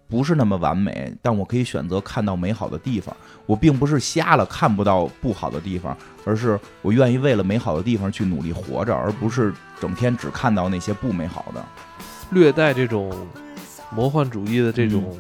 [0.09, 3.15] 不是那么完美，但我可以选择看到美好的地方。
[3.47, 11.65] 我并不是瞎了看不到不好的地方，而是我愿意为了美好的地方去努力活着，而不是整天只看到那些不美好的。
[12.31, 13.13] 略带这种
[13.91, 15.19] 魔幻主义的这种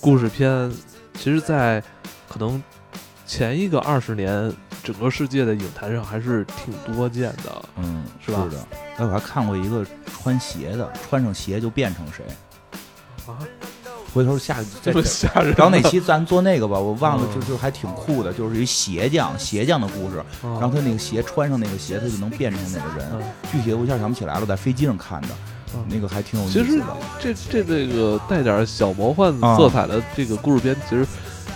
[0.00, 0.70] 故事片，
[1.18, 1.82] 其实，在
[2.28, 2.62] 可能
[3.26, 4.52] 前一个二十年，
[4.82, 7.62] 整个世界的影坛上还是挺多见的。
[7.76, 8.46] 嗯，是吧？
[8.50, 8.62] 是的。
[8.96, 12.24] 哎，我还看过一个穿鞋的，穿上鞋就变成谁？
[13.26, 13.38] 啊？
[14.14, 15.54] 回头下这么吓人？
[15.54, 16.78] 找哪期咱做那个吧？
[16.78, 20.22] 我忘了，就就还挺酷的，就是一鞋匠，鞋匠的故事。
[20.42, 23.22] 然后他那个鞋穿上那个鞋，他就能变成那个人。
[23.50, 25.28] 具体我一下想不起来了，在飞机上看的。
[25.88, 26.64] 那个还挺有意思。
[26.64, 26.82] 其实
[27.20, 31.06] 这这这个带点小魔幻色彩的这个故事片，其实，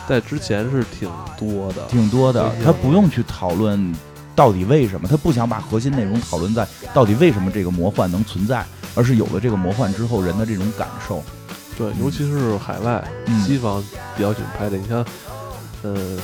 [0.09, 2.51] 在之前是挺多的，挺多的。
[2.65, 3.95] 他不用去讨论
[4.35, 8.65] 到底为什么，他不想把核心内容讨论在到底为什么这个魔幻能存在，
[8.95, 11.23] 而是有了这个魔幻之后人的这种感受。
[11.77, 13.05] 对，尤其是海外
[13.45, 13.83] 西方
[14.17, 15.05] 比较喜欢拍的，你像，
[15.83, 16.17] 呃，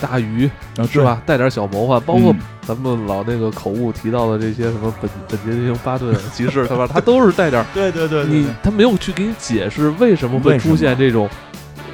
[0.00, 1.02] 大鱼啊是？
[1.02, 1.22] 吧？
[1.26, 6.88] 带点小魔幻，包括嗯咱们老那个口误提到的这些什么本本杰明巴顿骑士，对吧？
[6.92, 11.28] 他都是带点 儿对对对你，他没有去给你解释为什么会出现这种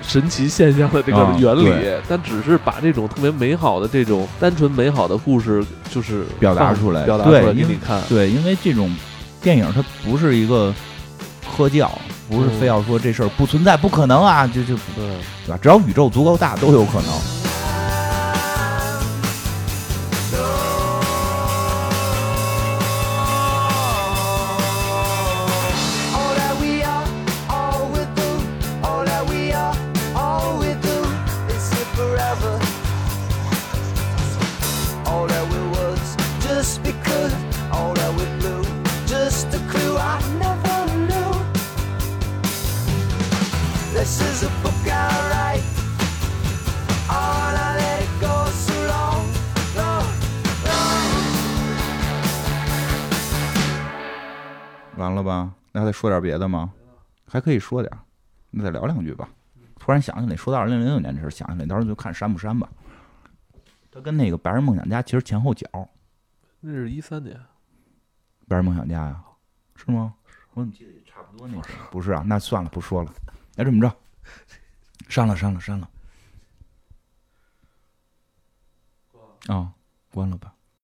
[0.00, 8.00] 神奇现象的这个啊原理，对但只是把这种特别美好的这种单纯美好的故事，就是表达出来表达出来给你看。
[8.08, 8.90] 对，因为这种
[9.42, 10.74] 电影它不是一个
[11.54, 11.90] 科教，
[12.30, 15.06] 不是嗯非要说这事儿不存在、不可能啊，就就对，
[15.46, 15.58] 对吧？
[15.60, 17.41] 只要宇宙足够大，都有可能。
[56.02, 56.74] 说点别的吗？
[57.28, 58.02] 还可以说点儿，
[58.50, 59.28] 那再聊两句吧。
[59.78, 62.68] 突然想起来，说到二零零六年这事儿，想起来，到时候就看删不删吧。
[63.88, 65.64] 他跟那个《白日梦想家》其实前后脚，
[66.58, 67.40] 《那是一三年，
[68.48, 69.22] 白日梦想家》呀，
[69.76, 70.12] 是吗？
[70.54, 71.68] 我怎么记得也差不多那个？
[71.92, 73.14] 不是啊，那算了，不说了。
[73.54, 73.96] 那这么着，
[75.08, 75.88] 删了，删了，删了。
[79.46, 79.72] 啊，
[80.12, 80.51] 关了吧。